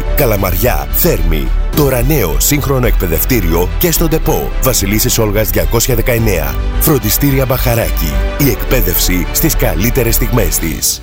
Καλαμαριά, 0.15 0.87
Θέρμη. 0.91 1.47
Τώρα 1.75 2.01
νέο 2.01 2.39
σύγχρονο 2.39 2.87
εκπαιδευτήριο 2.87 3.69
και 3.77 3.91
στον 3.91 4.09
ΤΕΠΟ. 4.09 4.51
Βασιλίσσης 4.61 5.17
Όλγας 5.17 5.49
219. 5.49 6.55
Φροντιστήρια 6.79 7.45
Μπαχαράκι. 7.45 8.13
Η 8.37 8.49
εκπαίδευση 8.49 9.27
στις 9.31 9.55
καλύτερες 9.55 10.15
στιγμές 10.15 10.57
της. 10.57 11.01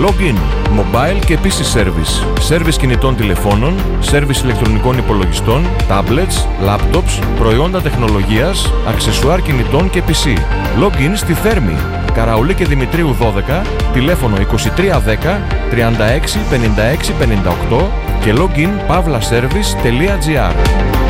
Login, 0.00 0.38
mobile 0.78 1.24
και 1.26 1.38
PC 1.42 1.78
service. 1.78 2.24
Service 2.50 2.74
κινητών 2.78 3.16
τηλεφώνων, 3.16 3.74
service 4.12 4.42
ηλεκτρονικών 4.42 4.98
υπολογιστών, 4.98 5.66
tablets, 5.88 6.66
laptops, 6.66 7.22
προϊόντα 7.38 7.80
τεχνολογίας, 7.80 8.72
αξεσουάρ 8.88 9.42
κινητών 9.42 9.90
και 9.90 10.02
PC. 10.06 10.38
Login 10.82 11.12
στη 11.14 11.32
Θέρμη. 11.32 11.76
Καραουλή 12.10 12.54
και 12.54 12.64
Δημητρίου 12.64 13.16
12, 13.20 13.62
τηλέφωνο 13.92 14.36
2310 14.36 14.42
36 15.70 15.72
56 16.50 17.12
58 17.70 17.86
και 18.20 18.34
login 18.36 18.90
pavlaservice.gr. 18.90 21.09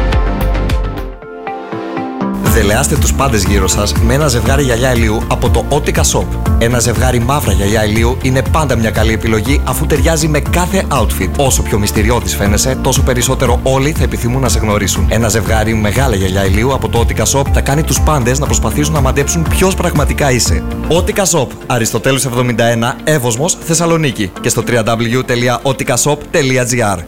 Δελεάστε 2.60 2.96
τους 2.96 3.14
πάντες 3.14 3.44
γύρω 3.44 3.68
σας 3.68 3.92
με 3.92 4.14
ένα 4.14 4.28
ζευγάρι 4.28 4.62
γυαλιά 4.62 4.94
ηλίου 4.94 5.22
από 5.28 5.50
το 5.50 5.64
Otica 5.68 6.00
Shop. 6.00 6.24
Ένα 6.58 6.78
ζευγάρι 6.78 7.18
μαύρα 7.18 7.52
γυαλιά 7.52 7.84
ηλίου 7.84 8.16
είναι 8.22 8.42
πάντα 8.52 8.76
μια 8.76 8.90
καλή 8.90 9.12
επιλογή 9.12 9.60
αφού 9.64 9.86
ταιριάζει 9.86 10.28
με 10.28 10.40
κάθε 10.40 10.84
outfit. 10.88 11.28
Όσο 11.36 11.62
πιο 11.62 11.78
μυστηριώδης 11.78 12.36
φαίνεσαι, 12.36 12.78
τόσο 12.82 13.02
περισσότερο 13.02 13.60
όλοι 13.62 13.92
θα 13.92 14.02
επιθυμούν 14.02 14.40
να 14.40 14.48
σε 14.48 14.58
γνωρίσουν. 14.58 15.06
Ένα 15.10 15.28
ζευγάρι 15.28 15.74
μεγάλα 15.74 16.14
γυαλιά 16.14 16.44
ηλίου 16.44 16.74
από 16.74 16.88
το 16.88 17.06
Otica 17.06 17.24
Shop 17.32 17.44
θα 17.52 17.60
κάνει 17.60 17.82
τους 17.82 18.00
πάντες 18.00 18.38
να 18.38 18.46
προσπαθήσουν 18.46 18.94
να 18.94 19.00
μαντέψουν 19.00 19.46
ποιος 19.48 19.74
πραγματικά 19.74 20.30
είσαι. 20.30 20.62
Otica 20.88 21.24
Shop, 21.32 21.46
Αριστοτέλους 21.66 22.24
71, 22.24 22.28
Εύωσμος, 23.04 23.58
Θεσσαλονίκη 23.64 24.30
και 24.40 24.48
στο 24.48 24.62
www.oticashop.gr 24.66 26.98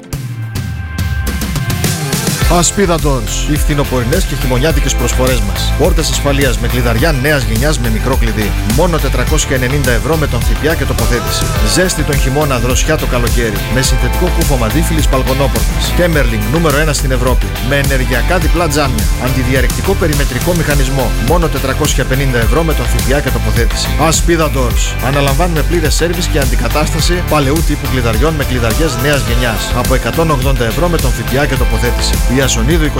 Ασπίδα 2.58 2.96
Doors. 3.04 3.50
Οι 3.52 3.56
φθινοπορεινές 3.56 4.24
και 4.24 4.34
χειμωνιάτικες 4.34 4.94
προσφορές 4.94 5.40
μας. 5.40 5.72
Πόρτες 5.78 6.10
ασφαλείας 6.10 6.58
με 6.58 6.68
κλειδαριά 6.68 7.12
νέας 7.12 7.42
γενιάς 7.42 7.78
με 7.78 7.88
μικρό 7.88 8.16
κλειδί. 8.16 8.50
Μόνο 8.76 8.98
490 8.98 9.90
ευρώ 9.90 10.16
με 10.16 10.26
τον 10.26 10.40
ΦΠΑ 10.40 10.74
και 10.74 10.84
τοποθέτηση. 10.84 11.44
Ζέστη 11.74 12.02
τον 12.02 12.16
χειμώνα, 12.18 12.58
δροσιά 12.58 12.96
το 12.96 13.06
καλοκαίρι. 13.06 13.58
Με 13.74 13.82
συνθετικό 13.82 14.30
κούφο 14.36 14.56
μαντίφυλλη 14.56 15.02
μπαλκονόπορτα. 15.10 15.72
Κέμπερλινγκ 15.96 16.42
νούμερο 16.52 16.78
1 16.78 16.92
στην 16.92 17.10
Ευρώπη. 17.10 17.46
Με 17.68 17.76
ενεργειακά 17.76 18.38
διπλά 18.38 18.68
τζάμια. 18.68 19.04
Αντιδιαρρηκτικό 19.24 19.92
περιμετρικό 19.94 20.54
μηχανισμό. 20.54 21.10
Μόνο 21.28 21.48
450 21.48 22.38
ευρώ 22.38 22.62
με 22.62 22.74
τον 22.74 22.86
ΦΠΑ 22.86 23.20
και 23.20 23.30
τοποθέτηση. 23.30 23.88
Ασπίδα 24.00 24.50
Doors. 24.54 24.84
Αναλαμβάνουμε 25.06 25.62
πλήρες 25.62 25.94
σερβις 25.94 26.26
και 26.26 26.38
αντικατάσταση 26.38 27.22
παλαιού 27.30 27.58
τύπου 27.66 27.86
κλειδαριών 27.90 28.34
με 28.34 28.44
κλειδαριές 28.44 28.96
νέας 29.02 29.20
γενιάς. 29.28 29.72
Από 29.76 29.94
180 29.94 30.64
ευρώ 30.64 30.88
με 30.88 30.96
τον 30.96 31.10
ΦΠΑ 31.10 31.46
και 31.46 31.56
τοποθέτηση. 31.56 32.12
Τα 32.42 32.48
στον 32.48 32.68
ίδιο 32.68 32.90
25. 32.96 32.98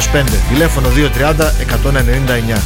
Τιλέφωνο 0.49 0.89
2, 0.89 1.11
30, 1.11 1.53
199. 1.61 2.63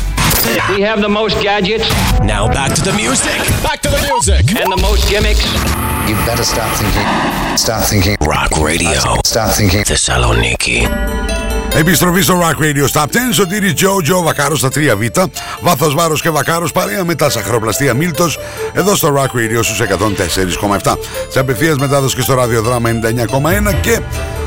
Επιστροφή 11.78 12.22
στο 12.22 12.40
Rock 12.40 12.62
Radio 12.62 12.90
Stop 12.92 13.04
10. 13.04 13.06
Σωτήρι 13.32 13.72
Τζο, 13.72 14.02
Τζο 14.02 14.22
Βακάρος 14.22 14.58
στα 14.58 14.68
3Β. 14.74 15.24
Βάθος 15.60 15.94
βάρος 15.94 16.22
και 16.22 16.30
Βακάρος 16.30 16.72
παρέα 16.72 17.04
με 17.04 17.14
τα 17.14 17.30
σαχροπλαστεία 17.30 17.94
Μίλτος. 17.94 18.38
Εδώ 18.72 18.94
στο 18.94 19.14
Rock 19.16 19.36
Radio 19.36 19.60
στους 19.62 19.80
104,7. 19.80 20.98
Σε 21.28 21.38
απευθείας 21.38 21.76
μετάδοση 21.76 22.16
και 22.16 22.22
στο 22.22 22.34
ραδιοδράμα 22.34 22.90
99,1 22.90 23.72
και 23.80 24.00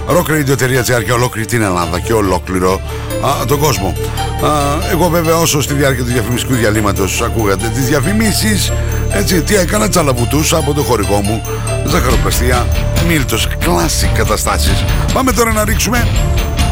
rockradio.gr 0.08 1.04
και 1.06 1.12
ολόκληρη 1.12 1.48
την 1.48 1.62
Ελλάδα 1.62 2.00
και 2.00 2.14
ολόκληρο 2.14 2.82
α, 3.26 3.46
τον 3.46 3.60
κόσμο. 3.60 3.96
Α, 4.44 4.50
εγώ 4.92 5.10
βέβαια 5.10 5.36
όσο 5.38 5.62
στη 5.62 5.74
διάρκεια 5.74 6.04
του 6.04 6.12
διαφημιστικού 6.12 6.54
διαλύματος 6.54 7.22
ακούγατε 7.22 7.68
τις 7.68 7.86
διαφημίσεις 7.86 8.72
έτσι 9.12 9.42
τι 9.42 9.56
έκανα 9.56 9.90
τσαλαβουτούς 9.90 10.54
από 10.54 10.74
το 10.74 10.82
χωρικό 10.82 11.22
μου 11.22 11.42
ζαχαροπλαστεία 11.88 12.68
Μίλτος 13.08 13.48
κλάσικ 13.60 14.10
καταστάσεις 14.16 14.84
πάμε 15.14 15.32
τώρα 15.32 15.52
να 15.52 15.64
ρίξουμε 15.64 16.08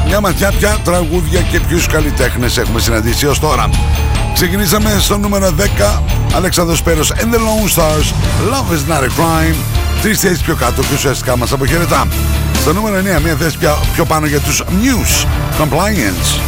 μια 0.08 0.20
ματιά 0.22 0.52
πια 0.52 0.78
τραγούδια 0.84 1.42
και 1.42 1.60
ποιους 1.60 1.88
καλλιτέχνες 1.88 2.58
έχουμε 2.58 2.80
συναντήσει 2.80 3.28
ως 3.28 3.40
τώρα. 3.40 3.70
Ξεκινήσαμε 4.34 4.98
στο 5.00 5.18
νούμερο 5.18 5.54
10 5.98 6.02
Αλέξανδρος 6.36 6.82
Πέρος 6.82 7.12
and 7.12 7.34
the 7.34 7.38
Lone 7.38 7.76
Stars 7.76 8.08
Love 8.52 8.74
is 8.74 8.92
not 8.92 9.02
a 9.02 9.08
crime. 9.08 9.56
Τρεις 10.02 10.20
θέσεις 10.20 10.42
πιο 10.42 10.56
κάτω 10.56 10.82
και 10.82 10.94
ουσιαστικά 10.94 11.38
μας 11.38 11.52
αποχαιρετά. 11.52 12.08
Στο 12.62 12.74
νούμερο 12.74 12.98
9 13.18 13.22
μια 13.22 13.36
θέση 13.40 13.58
πιο, 13.58 13.78
πιο 13.94 14.06
πάνω 14.06 14.26
για 14.26 14.40
τους 14.40 14.64
News 14.68 15.26
Compliance. 15.62 16.40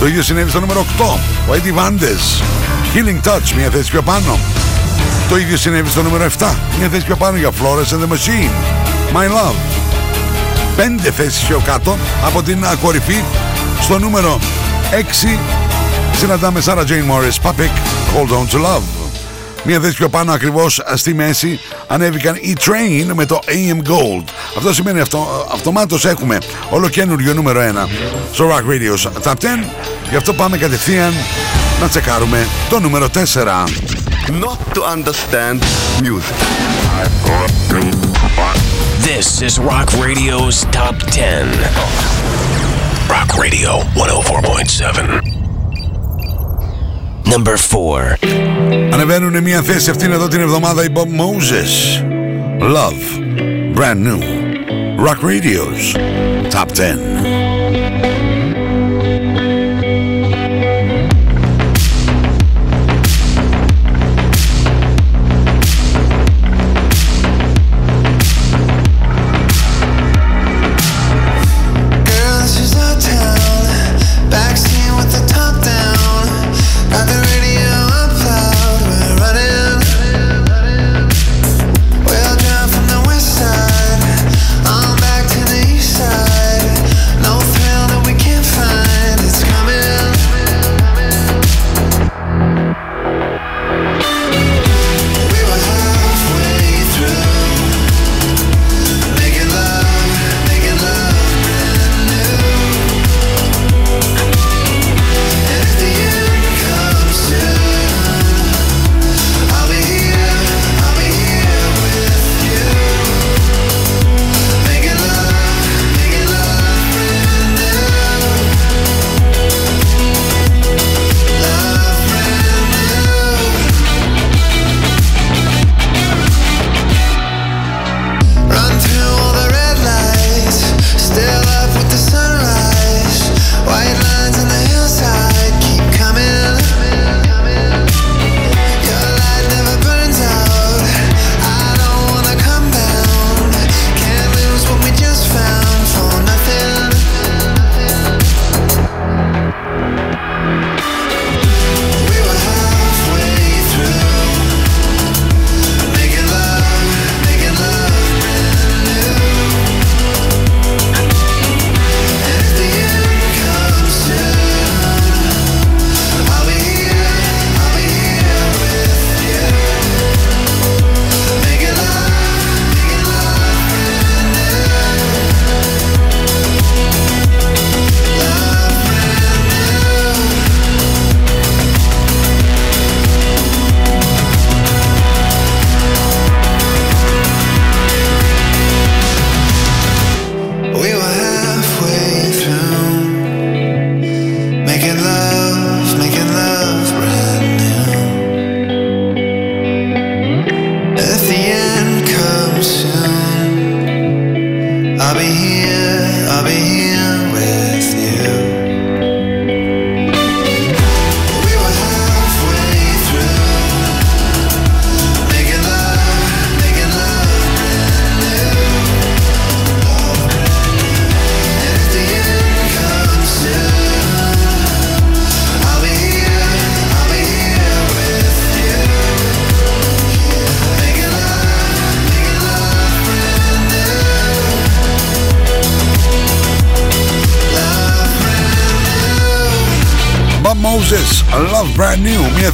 Το 0.00 0.06
ίδιο 0.06 0.22
συνέβη 0.22 0.50
στο 0.50 0.60
νούμερο 0.60 0.84
8 0.98 1.52
Whitey 1.52 1.78
Vandes 1.78 2.42
Healing 2.94 3.30
Touch 3.30 3.52
μια 3.56 3.70
θέση 3.70 3.90
πιο 3.90 4.02
πάνω. 4.02 4.38
Το 5.28 5.36
ίδιο 5.36 5.56
συνέβη 5.56 5.90
στο 5.90 6.02
νούμερο 6.02 6.30
7 6.38 6.54
Μια 6.78 6.88
θέση 6.88 7.04
πιο 7.04 7.16
πάνω 7.16 7.36
για 7.36 7.50
Flores 7.50 7.92
and 7.94 8.00
the 8.02 8.14
Machine 8.14 8.50
My 9.14 9.28
Love 9.28 9.69
Πέντε 10.76 11.10
θέσεις 11.10 11.42
πιο 11.42 11.60
κάτω 11.64 11.96
από 12.24 12.42
την 12.42 12.64
α, 12.64 12.76
κορυφή 12.82 13.22
στο 13.80 13.98
νούμερο 13.98 14.38
6 15.34 15.38
συναντάμε 16.16 16.62
Sarah 16.64 16.84
Jane 16.86 17.10
Morris 17.10 17.48
Papik 17.50 17.74
Hold 18.14 18.30
On 18.30 18.54
To 18.54 18.64
Love 18.64 19.00
Μία 19.64 19.80
θέση 19.80 19.96
πιο 19.96 20.08
πάνω 20.08 20.32
ακριβώς 20.32 20.82
στη 20.94 21.14
μέση 21.14 21.60
ανέβηκαν 21.86 22.34
οι 22.34 22.56
Train 22.60 23.12
με 23.14 23.26
το 23.26 23.40
AM 23.46 23.88
Gold. 23.88 24.24
Αυτό 24.56 24.74
σημαίνει 24.74 25.00
αυτό, 25.00 25.46
αυτομάτως 25.52 26.04
έχουμε 26.04 26.38
ολοκένουργιο 26.70 27.34
νούμερο 27.34 27.60
1 27.60 27.88
στο 28.32 28.48
Rock 28.48 28.70
Radio 28.70 28.96
Top 29.22 29.32
10. 29.32 29.34
Γι' 30.10 30.16
αυτό 30.16 30.32
πάμε 30.32 30.56
κατευθείαν 30.56 31.12
να 31.80 31.88
τσεκάρουμε 31.88 32.46
το 32.68 32.80
νούμερο 32.80 33.08
4. 33.14 33.18
Not 34.28 34.58
to 34.74 34.82
understand 34.94 35.60
music. 36.02 36.38
This 39.02 39.42
is 39.42 39.58
Rock 39.58 39.88
Radio's 40.06 40.64
Top 40.66 40.96
10. 40.98 41.48
Rock 43.08 43.30
Radio 43.38 43.70
104.7. 43.94 45.40
Number 47.24 47.56
4. 47.56 48.18
Ανεβαίνουν 48.92 49.42
μια 49.42 49.62
θέση 49.62 49.90
αυτήν 49.90 50.12
εδώ 50.12 50.28
την 50.28 50.40
εβδομάδα 50.40 50.84
οι 50.84 50.88
Bob 50.94 51.08
Moses. 51.20 52.02
Love. 52.60 53.02
Brand 53.74 54.02
new. 54.06 54.20
Rock 55.06 55.22
Radio's 55.22 55.94
Top 56.50 56.68
10. 56.72 57.49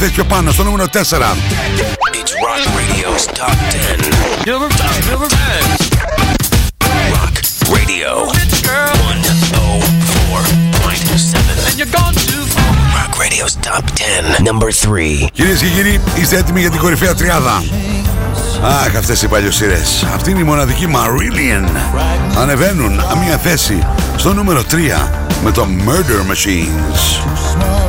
θέσει 0.07 0.21
πιο 0.21 0.35
πάνω, 0.35 0.51
στο 0.51 0.63
νούμερο 0.63 0.85
4. 0.93 0.99
Rock 2.47 2.65
Radio's 2.79 3.25
Top 3.39 3.57
10. 3.71 4.51
Number 4.51 4.69
10. 5.29 5.97
Radio. 7.77 8.11
It's 8.41 8.61
10. 13.95 14.47
Number 14.49 14.71
3. 14.71 15.29
Και 15.33 15.43
κύριοι, 15.75 16.01
είστε 16.21 16.37
έτοιμοι 16.37 16.61
για 16.61 16.71
την 16.71 16.81
κορυφαία 16.81 17.15
τριάδα; 17.15 17.65
Αχ, 18.63 18.97
αυτές 18.97 19.23
οι 19.23 19.29
παλιοσύρες. 19.29 20.07
Αυτή 20.15 20.31
είναι 20.31 20.41
η 20.41 20.43
μοναδική 20.43 20.89
Marillion. 20.95 21.69
Ανεβαίνουν 22.39 23.01
μία 23.25 23.39
θέση 23.39 23.87
στο 24.17 24.33
νούμερο 24.33 24.63
3 24.63 25.09
με 25.45 25.51
το 25.51 25.67
Murder 25.87 26.33
Machines. 26.33 27.86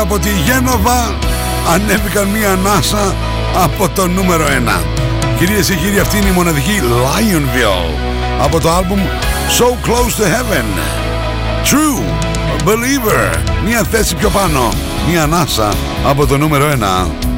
Από 0.00 0.18
τη 0.18 0.28
Γένοβα 0.46 1.14
ανέβηκαν 1.74 2.26
μία 2.28 2.52
ανάσα 2.52 3.14
από 3.64 3.88
το 3.88 4.06
νούμερο 4.06 4.44
1 4.44 4.80
Κυρίες 5.38 5.68
και 5.68 5.74
κύριοι 5.74 5.98
αυτή 5.98 6.16
είναι 6.16 6.28
η 6.28 6.32
μοναδική 6.32 6.80
Lionville 6.82 7.94
από 8.42 8.60
το 8.60 8.70
άλμπουμ 8.70 9.00
So 9.58 9.64
Close 9.86 10.14
to 10.16 10.24
Heaven. 10.24 10.66
True 11.64 12.02
Believer. 12.68 13.38
Μία 13.64 13.84
θέση 13.90 14.14
πιο 14.14 14.30
πάνω. 14.30 14.68
Μία 15.08 15.22
ανάσα 15.22 15.72
από 16.06 16.26
το 16.26 16.38
νούμερο 16.38 16.70
1 16.70 17.29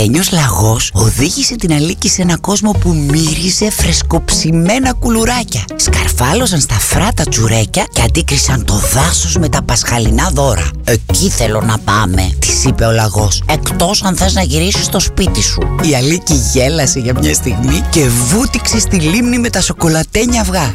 σοκολατένιος 0.00 0.30
λαγός 0.32 0.90
οδήγησε 0.94 1.56
την 1.56 1.72
Αλίκη 1.72 2.08
σε 2.08 2.22
ένα 2.22 2.38
κόσμο 2.38 2.70
που 2.70 2.94
μύριζε 2.94 3.70
φρεσκοψημένα 3.70 4.92
κουλουράκια. 4.92 5.64
Σκαρφάλωσαν 5.76 6.60
στα 6.60 6.74
φράτα 6.74 7.24
τσουρέκια 7.24 7.86
και 7.92 8.02
αντίκρισαν 8.02 8.64
το 8.64 8.74
δάσος 8.74 9.36
με 9.36 9.48
τα 9.48 9.62
πασχαλινά 9.62 10.30
δώρα. 10.32 10.70
Εκεί 10.84 11.28
θέλω 11.28 11.60
να 11.60 11.78
πάμε, 11.78 12.30
της 12.38 12.64
είπε 12.64 12.84
ο 12.84 12.90
λαγός. 12.90 13.42
Εκτός 13.46 14.02
αν 14.02 14.16
θες 14.16 14.34
να 14.34 14.42
γυρίσεις 14.42 14.84
στο 14.84 15.00
σπίτι 15.00 15.42
σου. 15.42 15.60
Η 15.90 15.94
Αλίκη 15.94 16.34
γέλασε 16.52 16.98
για 16.98 17.14
μια 17.20 17.34
στιγμή 17.34 17.80
και 17.90 18.08
βούτυξε 18.08 18.78
στη 18.78 18.96
λίμνη 18.96 19.38
με 19.38 19.50
τα 19.50 19.60
σοκολατένια 19.60 20.40
αυγά. 20.40 20.74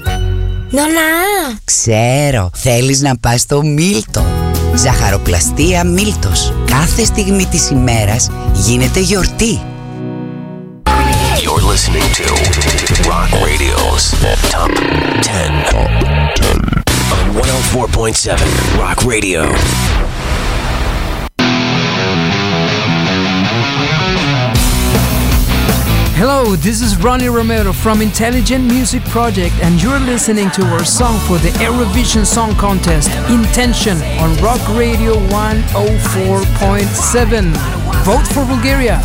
Νονά! 0.70 1.60
Ξέρω, 1.64 2.50
θέλεις 2.54 3.02
να 3.02 3.18
πας 3.18 3.42
στο 3.42 3.64
Μίλτο. 3.64 4.35
Ζαχαροπλαστεία 4.76 5.84
Μίλτος. 5.84 6.54
Κάθε 6.66 7.06
στιγμή 7.06 7.46
της 7.46 7.70
ημέρας 7.70 8.32
γίνεται 8.54 9.00
γιορτή. 9.00 9.62
You're 11.44 11.66
listening 11.74 12.08
to 12.20 12.26
Rock 13.12 13.30
Radio's 13.48 14.04
Top 14.54 14.72
10 15.22 15.76
on 15.82 15.92
104.7 17.36 18.80
Rock 18.82 19.00
Radio. 19.14 19.42
Hello, 26.21 26.57
this 26.57 26.81
is 26.83 26.97
Ronnie 27.03 27.29
Romero 27.29 27.73
from 27.73 28.03
Intelligent 28.03 28.65
Music 28.65 29.03
Project, 29.05 29.55
and 29.63 29.81
you're 29.83 30.01
listening 30.13 30.51
to 30.51 30.63
our 30.75 30.85
song 30.85 31.19
for 31.27 31.39
the 31.39 31.49
Eurovision 31.65 32.27
Song 32.27 32.55
Contest, 32.57 33.09
Intention, 33.31 33.97
on 34.19 34.37
Rock 34.47 34.61
Radio 34.77 35.15
104.7. 35.29 37.53
Vote 38.05 38.27
for 38.35 38.45
Bulgaria. 38.45 39.01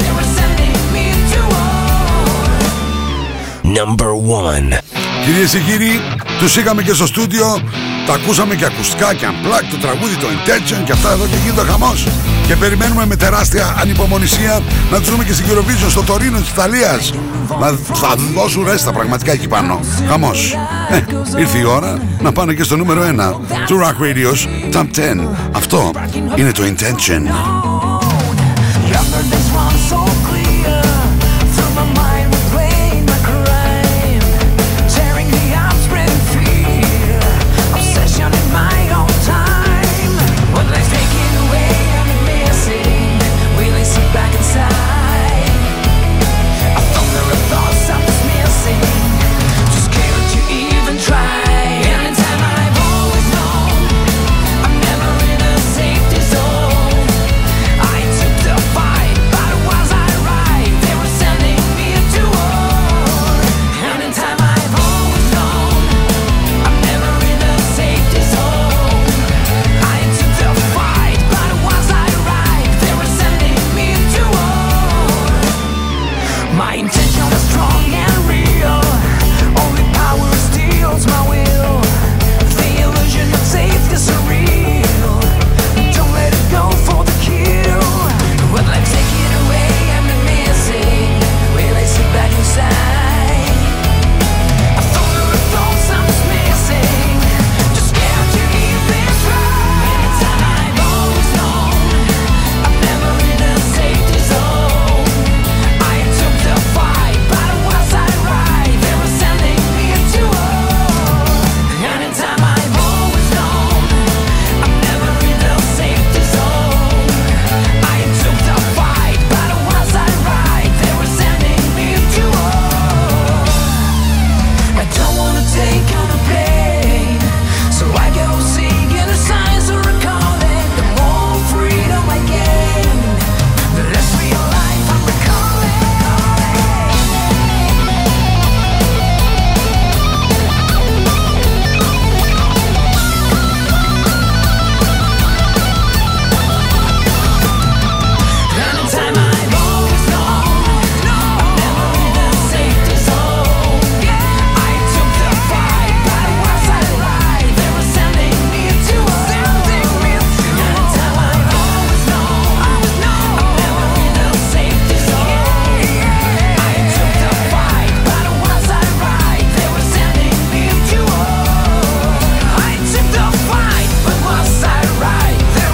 Number 3.64 4.16
1. 4.16 4.80
Κυρίε 5.26 5.46
και 5.46 5.60
κύριοι, 5.60 6.02
του 6.40 6.46
είχαμε 6.60 6.84
και 6.84 6.94
στο 6.94 7.06
στούντιο, 7.06 7.62
τα 8.06 8.14
ακούσαμε 8.14 8.56
και 8.56 8.66
ακουστικά 8.66 9.14
και 9.14 9.26
unplugged, 9.26 9.68
το 9.72 9.78
τραγούδι, 9.78 10.16
το 10.16 10.28
intention 10.28 10.84
και 10.86 10.92
αυτά 10.92 11.12
εδώ 11.12 11.26
και 11.26 11.36
γίνεται 11.44 11.72
χαμό. 11.72 11.94
Και 12.51 12.57
περιμένουμε 12.57 13.07
με 13.07 13.17
τεράστια 13.17 13.77
ανυπομονησία 13.81 14.61
να 14.91 14.99
τους 14.99 15.11
δούμε 15.11 15.25
και 15.25 15.33
στην 15.33 15.47
Eurovision 15.49 15.91
στο 15.91 16.03
Τωρίνο 16.03 16.39
της 16.39 16.49
Ιταλίας. 16.49 17.13
Να 17.61 17.67
θα 17.97 18.15
δώσουν 18.35 18.65
ρέστα 18.65 18.93
πραγματικά 18.93 19.33
εκεί 19.33 19.49
πάνω. 19.49 19.81
Χαμός. 20.09 20.57
Ε, 20.91 21.05
ήρθε 21.39 21.59
η 21.59 21.65
ώρα 21.65 21.99
να 22.21 22.33
πάνε 22.33 22.55
και 22.55 22.63
στο 22.63 22.77
νούμερο 22.77 23.03
1 23.03 23.41
του 23.67 23.79
Rock 23.79 24.03
Radio's 24.03 24.75
Top 24.77 24.87
10. 24.95 25.29
Αυτό 25.53 25.91
είναι 26.37 26.53
το 26.53 26.63
intention. 26.63 27.23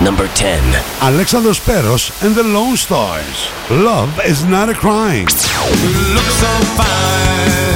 Number 0.00 0.26
10. 0.34 0.82
Αλέξανδρος 1.00 1.60
Πέρος 1.60 2.12
and 2.22 2.34
the 2.34 2.42
Lone 2.42 2.76
Stars. 2.76 3.48
Love 3.70 4.20
is 4.24 4.44
not 4.44 4.68
a 4.68 4.74
crime. 4.74 5.26
look 6.14 6.28
so 6.42 6.50
fine. 6.78 7.75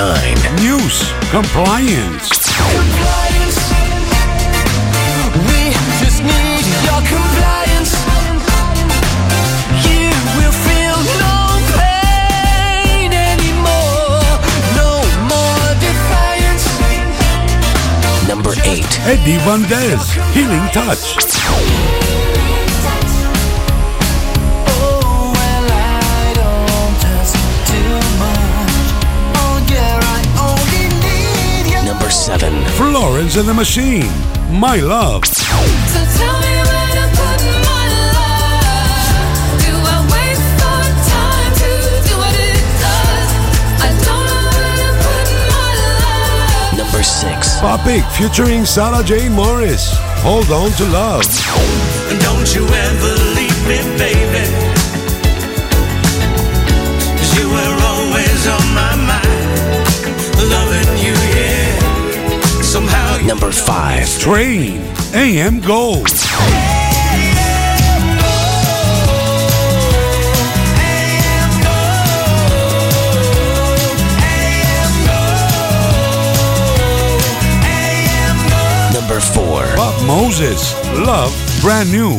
9. 0.00 0.16
News. 0.62 1.12
Compliance. 1.30 2.30
We 5.44 5.60
just 6.00 6.24
need 6.24 6.64
your 6.88 7.00
compliance. 7.04 7.92
You 9.84 10.08
will 10.38 10.56
feel 10.64 10.96
no 11.20 11.36
pain 11.76 13.12
anymore. 13.12 14.24
No 14.80 15.04
more 15.28 15.68
defiance. 15.84 16.64
Number 18.26 18.52
8. 18.64 19.00
Eddie 19.04 19.36
Van 19.44 19.60
Dez. 19.68 20.16
Healing 20.32 20.66
Touch. 20.72 21.39
Where 33.20 33.42
the 33.42 33.52
Machine, 33.52 34.08
my 34.50 34.76
love. 34.76 35.24
Number 46.74 47.02
six. 47.02 47.60
Pop-It 47.60 48.02
featuring 48.12 48.64
Sarah 48.64 49.04
Jane 49.04 49.32
Morris. 49.32 49.92
Hold 50.22 50.50
on 50.50 50.70
to 50.72 50.84
love. 50.86 51.24
Don't 52.20 52.54
you 52.54 52.64
ever 52.64 53.12
leave 53.36 53.68
me, 53.68 53.98
baby. 53.98 54.69
Number 63.30 63.52
five. 63.52 64.18
Train. 64.18 64.82
AM 65.14 65.60
Gold. 65.60 66.08
Number 78.92 79.20
four. 79.20 79.62
Bob 79.76 80.04
Moses. 80.04 80.74
Love. 80.98 81.32
Brand 81.62 81.92
new. 81.92 82.18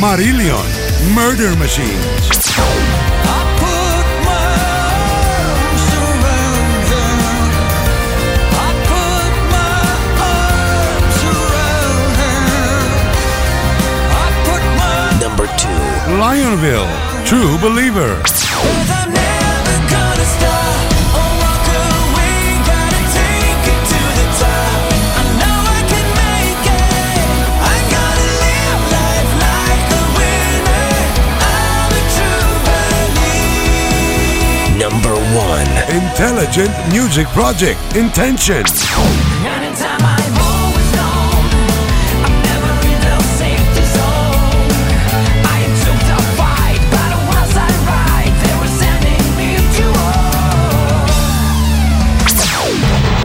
Marillion. 0.00 0.64
Murder 1.12 1.56
Machines. 1.56 2.28
Number 15.20 15.46
two. 15.56 15.68
Lionville. 16.16 16.86
True 17.26 17.58
Believer. 17.58 18.97
Intelligent 35.90 36.70
Music 36.92 37.26
Project. 37.28 37.78
Intention. 37.96 39.57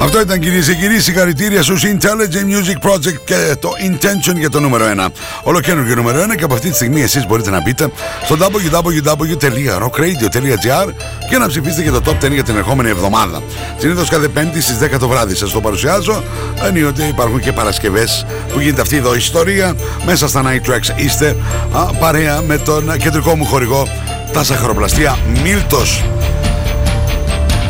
Αυτό 0.00 0.20
ήταν 0.20 0.40
κυρίες 0.40 0.66
και 0.66 0.74
κύριοι. 0.74 1.00
Συγχαρητήρια 1.00 1.62
στους 1.62 1.82
Intelligent 1.84 2.46
Music 2.54 2.76
Project 2.90 3.16
και 3.24 3.56
το 3.60 3.70
Intention 3.90 4.36
για 4.36 4.50
το 4.50 4.60
νούμερο 4.60 4.84
1. 4.96 5.06
Ολοκένουργιο 5.42 5.94
νούμερο 5.94 6.22
1 6.32 6.36
και 6.36 6.44
από 6.44 6.54
αυτή 6.54 6.68
τη 6.68 6.74
στιγμή 6.74 7.02
εσείς 7.02 7.26
μπορείτε 7.26 7.50
να 7.50 7.62
μπείτε 7.62 7.90
στο 8.24 8.36
www.rockradio.gr 8.40 10.92
και 11.30 11.38
να 11.38 11.48
ψηφίσετε 11.48 11.82
για 11.82 11.92
το 11.92 12.00
top 12.04 12.16
10 12.24 12.32
για 12.32 12.42
την 12.42 12.56
ερχόμενη 12.56 12.88
εβδομάδα. 12.88 13.42
Συνήθως 13.78 14.08
κάθε 14.08 14.28
Πέμπτη 14.28 14.60
στις 14.60 14.78
10 14.94 14.98
το 14.98 15.08
βράδυ 15.08 15.34
σας 15.34 15.50
το 15.50 15.60
παρουσιάζω. 15.60 16.22
Ενίοτε 16.66 17.04
υπάρχουν 17.04 17.40
και 17.40 17.52
Παρασκευές 17.52 18.26
που 18.52 18.60
γίνεται 18.60 18.80
αυτή 18.80 18.96
εδώ 18.96 19.14
η 19.14 19.18
ιστορία. 19.18 19.74
Μέσα 20.06 20.28
στα 20.28 20.42
Night 20.44 20.62
Tracks 20.70 20.90
είστε 20.96 21.36
α, 21.72 21.84
παρέα 21.84 22.42
με 22.46 22.58
τον 22.58 22.96
κεντρικό 22.96 23.36
μου 23.36 23.44
χορηγό 23.44 23.88
τα 24.32 24.44
σαχαροπλαστεία 24.44 25.18
Μίλτος. 25.42 26.04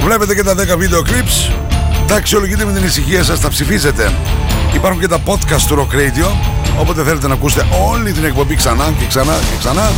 Βλέπετε 0.04 0.34
και 0.34 0.42
τα 0.42 0.54
10 0.74 0.78
βίντεο 0.78 1.02
clips 1.06 1.65
τα 2.06 2.14
αξιολογείτε 2.14 2.64
με 2.64 2.72
την 2.72 2.84
ησυχία 2.84 3.24
σας, 3.24 3.40
τα 3.40 3.48
ψηφίσετε. 3.48 4.12
Υπάρχουν 4.74 5.00
και 5.00 5.08
τα 5.08 5.18
podcast 5.26 5.60
του 5.68 5.76
Rock 5.76 5.94
Radio, 5.94 6.26
όποτε 6.80 7.02
θέλετε 7.02 7.26
να 7.26 7.34
ακούσετε 7.34 7.66
όλη 7.90 8.12
την 8.12 8.24
εκπομπή 8.24 8.54
ξανά 8.54 8.92
και 8.98 9.06
ξανά 9.06 9.32
και 9.32 9.56
ξανά, 9.58 9.92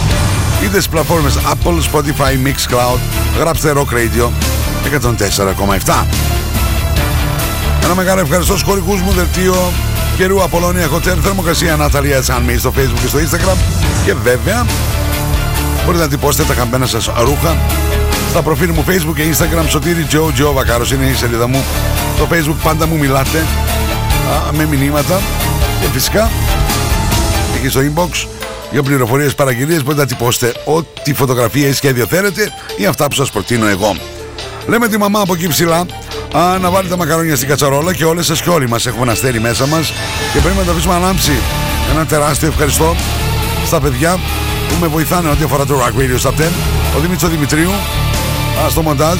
είτε 0.63 0.71
στις 0.73 0.89
πλατφόρμες 0.89 1.35
Apple, 1.37 1.93
Spotify, 1.93 2.47
Mixcloud, 2.47 2.99
γράψτε 3.39 3.73
Rock 3.77 3.95
Radio 3.95 4.31
104,7. 5.85 6.07
Ένα 7.85 7.95
μεγάλο 7.95 8.21
ευχαριστώ 8.21 8.53
στους 8.53 8.69
χωρικούς 8.69 9.01
μου 9.01 9.11
δελτίο 9.11 9.73
καιρού 10.17 10.43
Απολώνια 10.43 10.89
Hotel, 10.89 11.17
θερμοκρασία 11.23 11.77
Ναταλία 11.77 12.21
Τσάνμι 12.21 12.57
στο 12.57 12.73
Facebook 12.77 13.01
και 13.01 13.07
στο 13.07 13.19
Instagram 13.19 13.57
και 14.05 14.15
βέβαια 14.15 14.67
μπορείτε 15.85 16.03
να 16.03 16.09
τυπώσετε 16.09 16.45
τα 16.45 16.55
καμπένα 16.55 16.87
σας 16.87 17.11
ρούχα 17.25 17.57
στα 18.29 18.43
προφίλ 18.43 18.71
μου 18.71 18.85
Facebook 18.89 19.15
και 19.15 19.23
Instagram 19.33 19.65
Σωτήρι 19.69 20.03
Τζο 20.03 20.31
Τζο 20.35 20.53
Βακάρος 20.53 20.93
είναι 20.93 21.05
η 21.05 21.15
σελίδα 21.15 21.47
μου. 21.47 21.65
Στο 22.17 22.29
Facebook 22.31 22.57
πάντα 22.63 22.87
μου 22.87 22.97
μιλάτε 22.97 23.39
α, 24.49 24.53
με 24.53 24.67
μηνύματα. 24.67 25.21
Και 25.81 25.87
φυσικά 25.93 26.31
εκεί 27.57 27.69
στο 27.69 27.81
inbox 27.81 28.29
για 28.71 28.83
πληροφορίες 28.83 29.35
παραγγελίες 29.35 29.83
μπορείτε 29.83 30.01
να 30.01 30.07
τυπώσετε 30.09 30.53
ό,τι 30.65 31.15
φωτογραφία 31.15 31.69
ή 31.69 31.73
σχέδιο 31.73 32.07
θέλετε 32.07 32.53
ή 32.77 32.87
αυτά 32.87 33.07
που 33.07 33.15
σας 33.15 33.31
προτείνω 33.31 33.67
εγώ. 33.67 33.97
Λέμε 34.67 34.89
τη 34.89 34.99
μαμά 34.99 35.21
από 35.21 35.35
εκεί 35.35 35.49
ψηλά 35.49 35.87
α, 36.37 36.59
να 36.61 36.71
βάλει 36.71 36.89
τα 36.89 36.97
μακαρόνια 36.97 37.37
στην 37.37 37.49
κατσαρόλα 37.49 37.95
και 37.95 38.05
όλες 38.05 38.27
σας 38.27 38.43
και 38.43 38.51
όλοι 38.51 38.69
μας 38.69 38.87
έχουμε 38.87 39.03
ένα 39.03 39.13
αστέρι 39.13 39.41
μέσα 39.41 39.67
μας. 39.67 39.93
Και 40.33 40.41
πρέπει 40.41 40.57
να 40.57 40.65
το 40.65 40.71
αφήσουμε 40.71 40.95
ανάμψει 40.95 41.33
ένα 41.93 42.07
τεράστιο 42.07 42.49
ευχαριστώ 42.49 42.97
στα 43.67 43.81
παιδιά 43.81 44.19
που 44.69 44.75
με 44.81 44.87
βοηθάνε 44.87 45.29
ό,τι 45.29 45.45
αφορά 45.45 45.67
το 45.67 45.81
Rock 45.81 46.01
Radio 46.01 46.29
Stop 46.29 46.41
10 46.41 46.45
ο 46.97 47.01
Δημήτρης 47.01 47.31
Δημητρίου 47.31 47.71
Α, 47.71 48.08
στο 48.69 48.83
μοντάζ, 48.83 49.19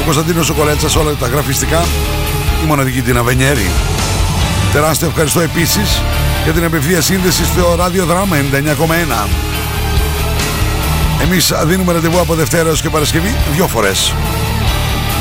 ο 0.00 0.02
Κωνσταντίνος 0.04 0.46
Σοκολέτσας, 0.46 0.96
όλα 0.96 1.12
τα 1.12 1.26
γραφιστικά, 1.26 1.84
η 2.64 2.66
μοναδική 2.66 3.02
την 3.02 3.18
Αβενιέρη. 3.18 3.70
Τεράστιο 4.72 5.08
ευχαριστώ 5.08 5.40
επίσης 5.40 6.02
για 6.44 6.52
την 6.52 6.64
απευθεία 6.64 7.00
σύνδεση 7.00 7.44
στο 7.44 7.74
ραδιοδράμα 7.76 8.36
99,1. 8.36 9.28
Εμείς 11.22 11.52
δίνουμε 11.64 11.92
ραντεβού 11.92 12.20
από 12.20 12.34
Δευτέρα 12.34 12.68
έως 12.68 12.80
και 12.80 12.90
Παρασκευή 12.90 13.34
δύο 13.52 13.66
φορές. 13.66 14.12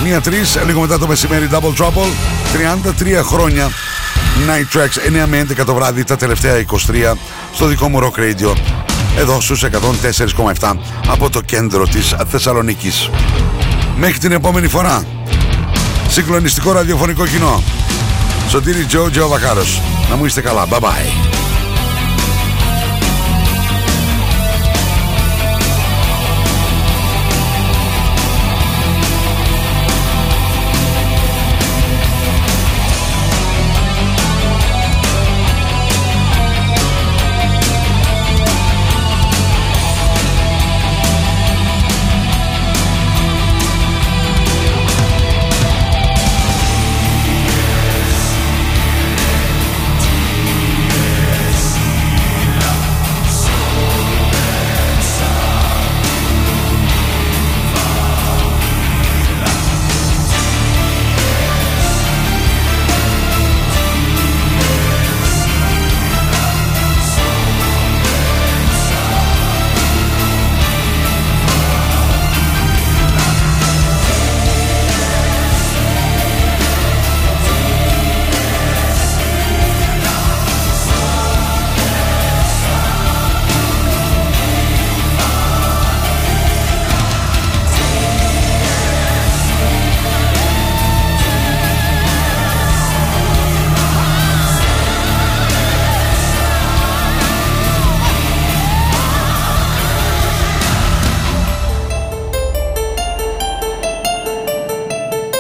Μία 0.04 0.22
τρεις, 0.22 0.58
λίγο 0.66 0.82
μετά 0.82 0.98
το 0.98 1.08
μεσημέρι 1.08 1.50
Double 1.52 1.84
Trouble, 1.84 2.12
33 2.54 3.24
χρόνια 3.24 3.70
Night 4.48 4.78
Tracks 4.78 5.24
9 5.24 5.26
με 5.28 5.38
11 5.38 5.66
το 5.66 5.74
βράδυ 5.74 6.04
τα 6.04 6.16
τελευταία 6.16 6.66
23 7.14 7.14
στο 7.54 7.66
δικό 7.66 7.90
μου 7.90 8.00
Rock 8.00 8.20
Radio 8.20 8.54
εδώ 9.18 9.42
στους 9.42 9.64
104,7 9.64 10.78
από 11.08 11.30
το 11.30 11.42
κέντρο 11.42 11.88
της 11.88 12.16
Θεσσαλονίκης. 12.28 13.10
Μέχρι 13.98 14.18
την 14.18 14.32
επόμενη 14.32 14.68
φορά. 14.68 15.06
Συγκλονιστικό 16.10 16.72
ραδιοφωνικό 16.72 17.28
κοινό. 17.28 17.64
Σωτήρι 18.50 18.86
Τζο 18.86 19.10
Τζο 19.10 19.28
Βακάρος. 19.28 19.82
Να 20.10 20.16
μου 20.16 20.26
είστε 20.26 20.42
καλά. 20.42 20.68
Bye 20.70 20.80
bye. 20.80 21.45